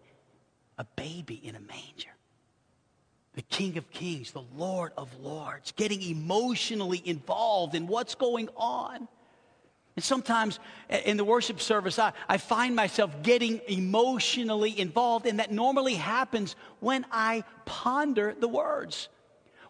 [0.79, 2.17] A baby in a manger
[3.35, 9.09] the King of Kings, the Lord of Lords, getting emotionally involved in what's going on.
[9.97, 10.59] And sometimes
[10.89, 16.57] in the worship service, I, I find myself getting emotionally involved, and that normally happens
[16.81, 19.09] when I ponder the words.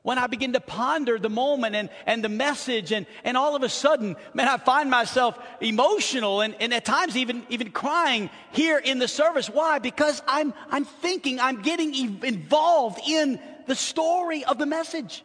[0.03, 3.63] When I begin to ponder the moment and, and the message, and, and all of
[3.63, 8.79] a sudden, man, I find myself emotional and, and at times even, even crying here
[8.79, 9.49] in the service.
[9.49, 9.79] Why?
[9.79, 11.95] Because I'm, I'm thinking, I'm getting
[12.25, 15.25] involved in the story of the message.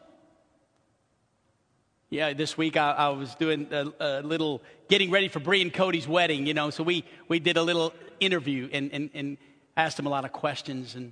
[2.09, 5.73] Yeah, this week I, I was doing a, a little getting ready for Bree and
[5.73, 9.37] Cody's wedding, you know, so we, we did a little interview and, and, and
[9.75, 10.95] asked them a lot of questions.
[10.95, 11.11] And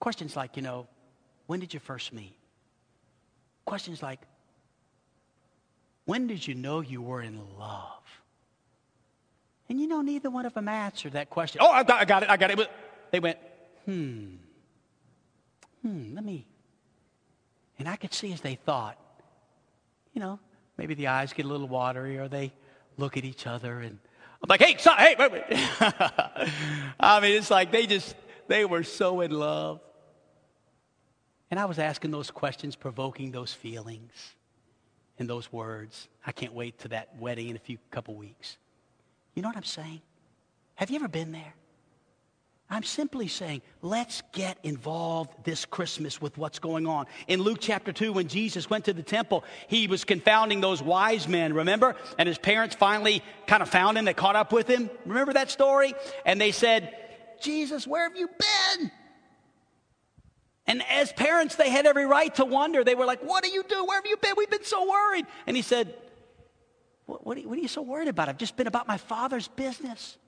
[0.00, 0.88] questions like, you know,
[1.46, 2.36] when did you first meet?
[3.64, 4.20] Questions like,
[6.04, 8.02] when did you know you were in love?
[9.68, 11.60] And you know, neither one of them answered that question.
[11.62, 12.70] Oh, I got, I got it, I got it.
[13.10, 13.38] They went,
[13.84, 14.36] hmm,
[15.86, 16.46] hmm, let me.
[17.78, 18.98] And I could see as they thought,
[20.12, 20.40] you know,
[20.76, 22.52] maybe the eyes get a little watery or they
[22.96, 23.98] look at each other and
[24.42, 25.44] I'm like, hey, stop, hey, wait, wait.
[27.00, 28.14] I mean, it's like they just,
[28.48, 29.80] they were so in love.
[31.50, 34.12] And I was asking those questions, provoking those feelings
[35.18, 36.08] and those words.
[36.26, 38.56] I can't wait to that wedding in a few couple weeks.
[39.34, 40.00] You know what I'm saying?
[40.74, 41.54] Have you ever been there?
[42.68, 47.06] I'm simply saying, let's get involved this Christmas with what's going on.
[47.28, 51.28] In Luke chapter 2, when Jesus went to the temple, he was confounding those wise
[51.28, 51.94] men, remember?
[52.18, 54.90] And his parents finally kind of found him, they caught up with him.
[55.04, 55.94] Remember that story?
[56.24, 56.92] And they said,
[57.40, 58.90] Jesus, where have you been?
[60.66, 62.82] And as parents, they had every right to wonder.
[62.82, 63.84] They were like, What do you do?
[63.84, 64.34] Where have you been?
[64.36, 65.26] We've been so worried.
[65.46, 65.94] And he said,
[67.04, 68.28] What, what, are, you, what are you so worried about?
[68.28, 70.18] I've just been about my father's business.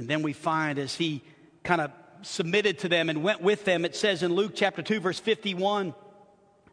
[0.00, 1.20] And then we find as he
[1.62, 1.92] kind of
[2.22, 5.94] submitted to them and went with them, it says in Luke chapter 2, verse 51,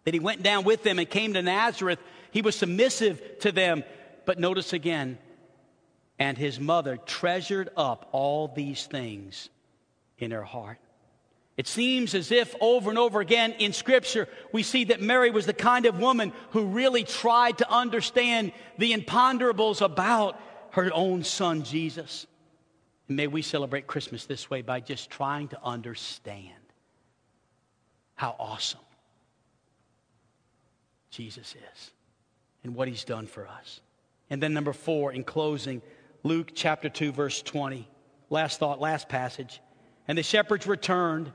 [0.06, 2.00] that he went down with them and came to Nazareth.
[2.32, 3.84] He was submissive to them.
[4.26, 5.18] But notice again,
[6.18, 9.50] and his mother treasured up all these things
[10.18, 10.78] in her heart.
[11.58, 15.46] It seems as if over and over again in Scripture, we see that Mary was
[15.46, 20.40] the kind of woman who really tried to understand the imponderables about
[20.72, 22.26] her own son, Jesus.
[23.08, 26.54] And may we celebrate Christmas this way by just trying to understand
[28.16, 28.80] how awesome
[31.10, 31.92] Jesus is
[32.64, 33.82] and what he's done for us.
[34.30, 35.82] And then, number four, in closing,
[36.24, 37.88] Luke chapter 2, verse 20.
[38.30, 39.62] Last thought, last passage.
[40.08, 41.32] And the shepherds returned.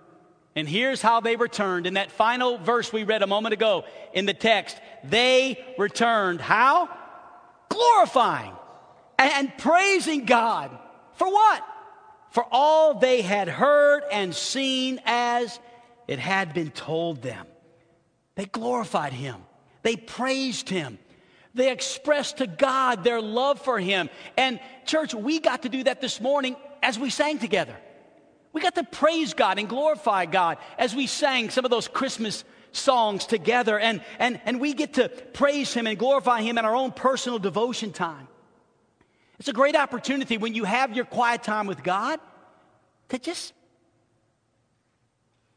[0.55, 1.87] And here's how they returned.
[1.87, 6.43] In that final verse we read a moment ago in the text, they returned.
[6.43, 6.91] How?
[7.71, 8.53] Glorifying
[9.19, 10.79] and praising God
[11.15, 11.65] for what?
[12.31, 15.59] For all they had heard and seen as
[16.09, 17.47] it had been told them.
[18.35, 19.37] They glorified him,
[19.83, 20.99] they praised him.
[21.55, 24.09] They expressed to God their love for him.
[24.39, 27.77] And, church, we got to do that this morning as we sang together.
[28.55, 32.45] We got to praise God and glorify God as we sang some of those Christmas
[32.73, 33.79] songs together.
[33.79, 37.39] And, and, and we get to praise Him and glorify Him in our own personal
[37.39, 38.29] devotion time.
[39.43, 42.21] It's a great opportunity when you have your quiet time with God
[43.09, 43.53] to just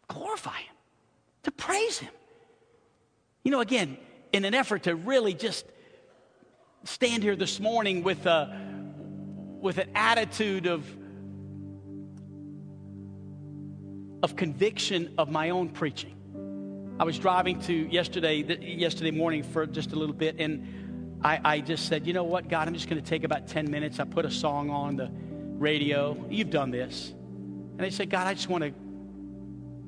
[0.08, 0.76] glorify Him,
[1.44, 2.10] to praise Him.
[3.44, 4.00] You know, again,
[4.34, 5.68] in an effort to really just
[6.84, 8.60] stand here this morning with, a,
[9.62, 10.84] with an attitude of,
[14.24, 16.96] of conviction of my own preaching.
[17.00, 20.85] I was driving to yesterday, yesterday morning for just a little bit, and
[21.26, 23.72] I, I just said, you know what, God, I'm just going to take about 10
[23.72, 24.00] minutes.
[24.00, 25.10] I put a song on the
[25.58, 26.24] radio.
[26.30, 27.10] You've done this.
[27.10, 28.72] And I said, God, I just want to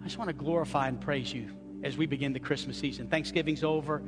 [0.02, 1.50] I just want to glorify and praise you
[1.84, 3.08] as we begin the Christmas season.
[3.08, 4.02] Thanksgiving's over.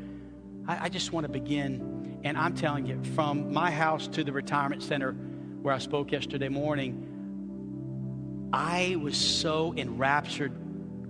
[0.67, 2.19] I, I just want to begin.
[2.23, 6.49] And I'm telling you, from my house to the retirement center where I spoke yesterday
[6.49, 10.53] morning, I was so enraptured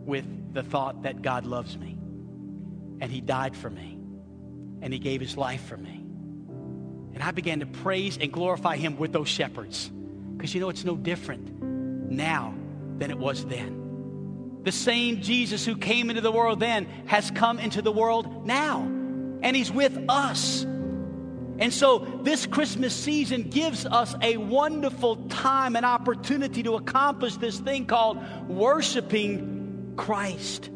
[0.05, 1.97] with the thought that God loves me
[2.99, 3.97] and He died for me
[4.81, 5.98] and He gave His life for me.
[7.13, 9.89] And I began to praise and glorify him with those shepherds.
[10.37, 11.61] Because you know, it's no different
[12.09, 12.53] now
[12.97, 14.61] than it was then.
[14.63, 18.81] The same Jesus who came into the world then has come into the world now.
[19.41, 20.63] And he's with us.
[21.59, 27.59] And so, this Christmas season gives us a wonderful time and opportunity to accomplish this
[27.59, 30.69] thing called worshiping Christ.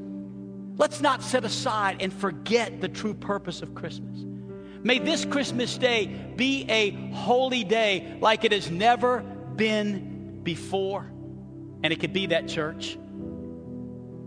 [0.75, 4.25] Let's not set aside and forget the true purpose of Christmas.
[4.83, 11.09] May this Christmas day be a holy day like it has never been before.
[11.83, 12.97] And it could be that, church,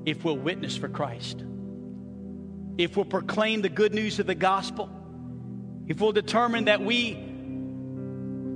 [0.07, 1.45] if we'll witness for Christ,
[2.79, 4.91] if we'll proclaim the good news of the gospel,
[5.89, 7.15] if we'll determine that we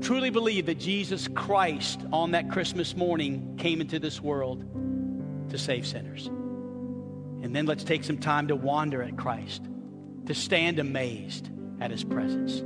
[0.01, 4.65] truly believe that Jesus Christ on that Christmas morning came into this world
[5.51, 6.29] to save sinners.
[7.43, 9.63] And then let's take some time to wander at Christ,
[10.27, 12.62] to stand amazed at his presence.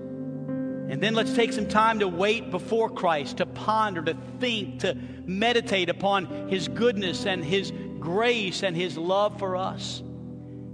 [0.90, 4.94] And then let's take some time to wait before Christ, to ponder, to think, to
[5.24, 10.00] meditate upon his goodness and his grace and his love for us.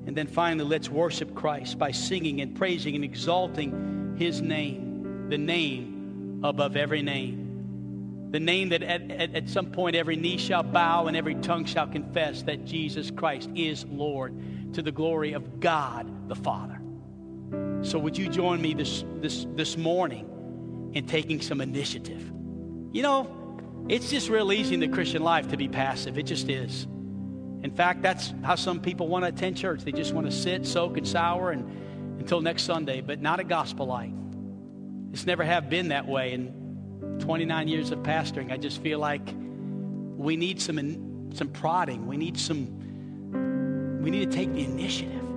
[0.07, 5.39] And then finally, let's worship Christ by singing and praising and exalting his name, the
[5.39, 8.29] name above every name.
[8.33, 11.65] The name that at, at, at, some point every knee shall bow and every tongue
[11.65, 16.80] shall confess that Jesus Christ is Lord to the glory of God the Father.
[17.83, 22.31] So, would you join me this, this, this morning in taking some initiative?
[22.93, 26.19] You know, it's just real easy in the Christian life to be passive.
[26.19, 26.87] It just is.
[27.63, 29.83] In fact, that's how some people want to attend church.
[29.83, 33.45] They just want to sit, soak, and sour and, until next Sunday, but not a
[33.45, 34.13] Gospel Light.
[35.13, 36.33] It's never have been that way.
[36.33, 39.27] In 29 years of pastoring, I just feel like
[40.17, 42.07] we need some, some prodding.
[42.07, 45.30] We need some, we need to take the initiative.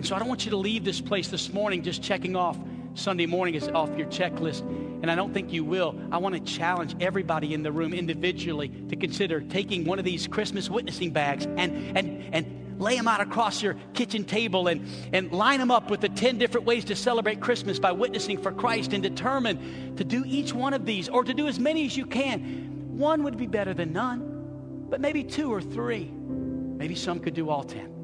[0.00, 2.56] And so I don't want you to leave this place this morning just checking off
[2.94, 6.40] Sunday morning is off your checklist, and I don't think you will, I want to
[6.40, 11.44] challenge everybody in the room individually to consider taking one of these Christmas witnessing bags
[11.44, 15.90] and, and, and lay them out across your kitchen table and, and line them up
[15.90, 20.02] with the 10 different ways to celebrate Christmas by witnessing for Christ and determine to
[20.04, 22.96] do each one of these or to do as many as you can.
[22.96, 26.10] One would be better than none, but maybe two or three.
[26.10, 27.99] Maybe some could do all 10.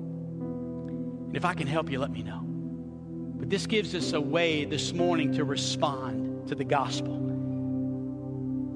[1.36, 2.40] If I can help you, let me know.
[2.42, 7.14] But this gives us a way this morning to respond to the gospel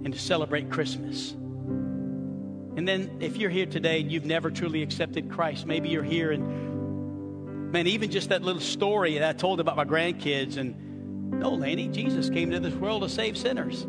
[0.04, 1.30] and to celebrate Christmas.
[1.32, 6.32] And then if you're here today and you've never truly accepted Christ, maybe you're here
[6.32, 11.52] and man, even just that little story that I told about my grandkids and no,
[11.54, 13.84] Lanny, Jesus came to this world to save sinners.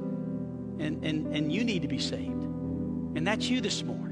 [0.80, 2.42] And, and, and you need to be saved.
[2.42, 4.11] And that's you this morning.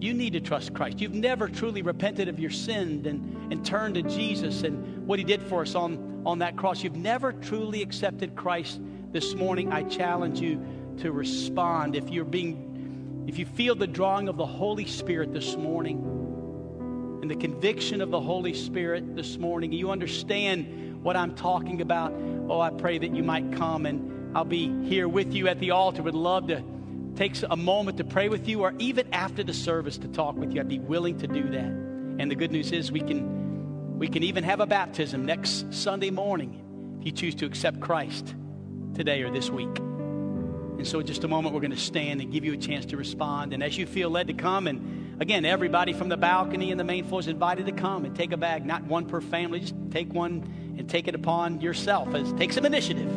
[0.00, 1.00] You need to trust Christ.
[1.00, 5.24] You've never truly repented of your sin and, and turned to Jesus and what he
[5.24, 6.82] did for us on, on that cross.
[6.82, 8.80] You've never truly accepted Christ
[9.12, 9.72] this morning.
[9.72, 10.64] I challenge you
[10.98, 11.96] to respond.
[11.96, 15.98] If you're being, if you feel the drawing of the Holy Spirit this morning
[17.22, 22.12] and the conviction of the Holy Spirit this morning, you understand what I'm talking about.
[22.48, 25.70] Oh, I pray that you might come and I'll be here with you at the
[25.70, 26.02] altar.
[26.02, 26.62] Would love to
[27.16, 30.52] take a moment to pray with you or even after the service to talk with
[30.52, 30.60] you.
[30.60, 31.64] I'd be willing to do that.
[32.18, 36.10] And the good news is we can we can even have a baptism next Sunday
[36.10, 38.34] morning if you choose to accept Christ
[38.94, 39.78] today or this week.
[39.78, 42.86] And so in just a moment we're going to stand and give you a chance
[42.86, 43.52] to respond.
[43.52, 46.84] And as you feel led to come and again everybody from the balcony and the
[46.84, 49.74] main floor is invited to come and take a bag, not one per family, just
[49.90, 52.12] take one and take it upon yourself.
[52.14, 53.10] As take some initiative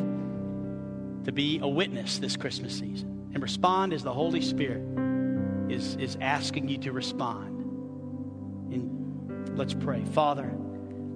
[1.25, 4.81] to be a witness this Christmas season and respond as the Holy Spirit
[5.69, 7.59] is, is asking you to respond.
[8.73, 10.03] And let's pray.
[10.05, 10.51] Father,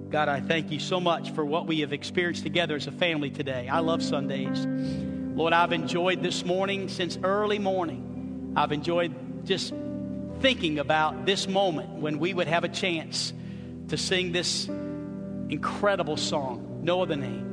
[0.08, 3.30] God, I thank you so much for what we have experienced together as a family
[3.30, 3.68] today.
[3.68, 4.64] I love Sundays.
[5.36, 8.52] Lord, I've enjoyed this morning since early morning.
[8.54, 9.74] I've enjoyed just
[10.38, 13.32] thinking about this moment when we would have a chance
[13.88, 17.51] to sing this incredible song, No Other Name.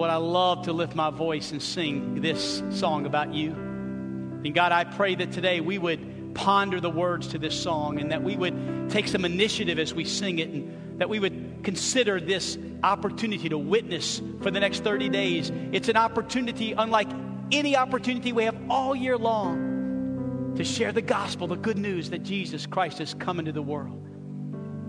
[0.00, 3.50] Lord, I love to lift my voice and sing this song about you.
[3.52, 8.10] And God, I pray that today we would ponder the words to this song and
[8.10, 12.18] that we would take some initiative as we sing it and that we would consider
[12.18, 15.52] this opportunity to witness for the next 30 days.
[15.70, 17.10] It's an opportunity unlike
[17.52, 22.22] any opportunity we have all year long to share the gospel, the good news that
[22.22, 24.08] Jesus Christ has come into the world.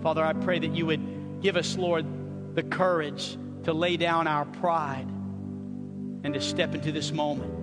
[0.02, 2.06] Father, I pray that you would give us, Lord,
[2.54, 5.06] the courage to lay down our pride
[6.24, 7.62] and to step into this moment.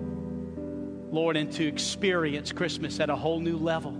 [1.12, 3.96] Lord, and to experience Christmas at a whole new level.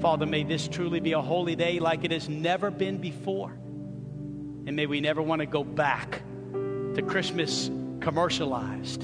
[0.00, 3.50] Father, may this truly be a holy day like it has never been before.
[3.50, 6.22] And may we never want to go back
[6.52, 7.70] to Christmas
[8.00, 9.00] commercialized,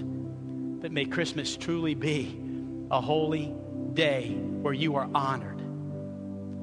[0.80, 2.38] but may Christmas truly be
[2.90, 3.54] a holy
[3.92, 5.60] day where you are honored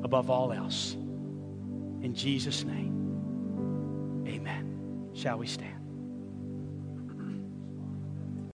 [0.03, 0.93] above all else.
[0.93, 4.62] In Jesus' name, amen.
[5.13, 5.72] Shall we stand?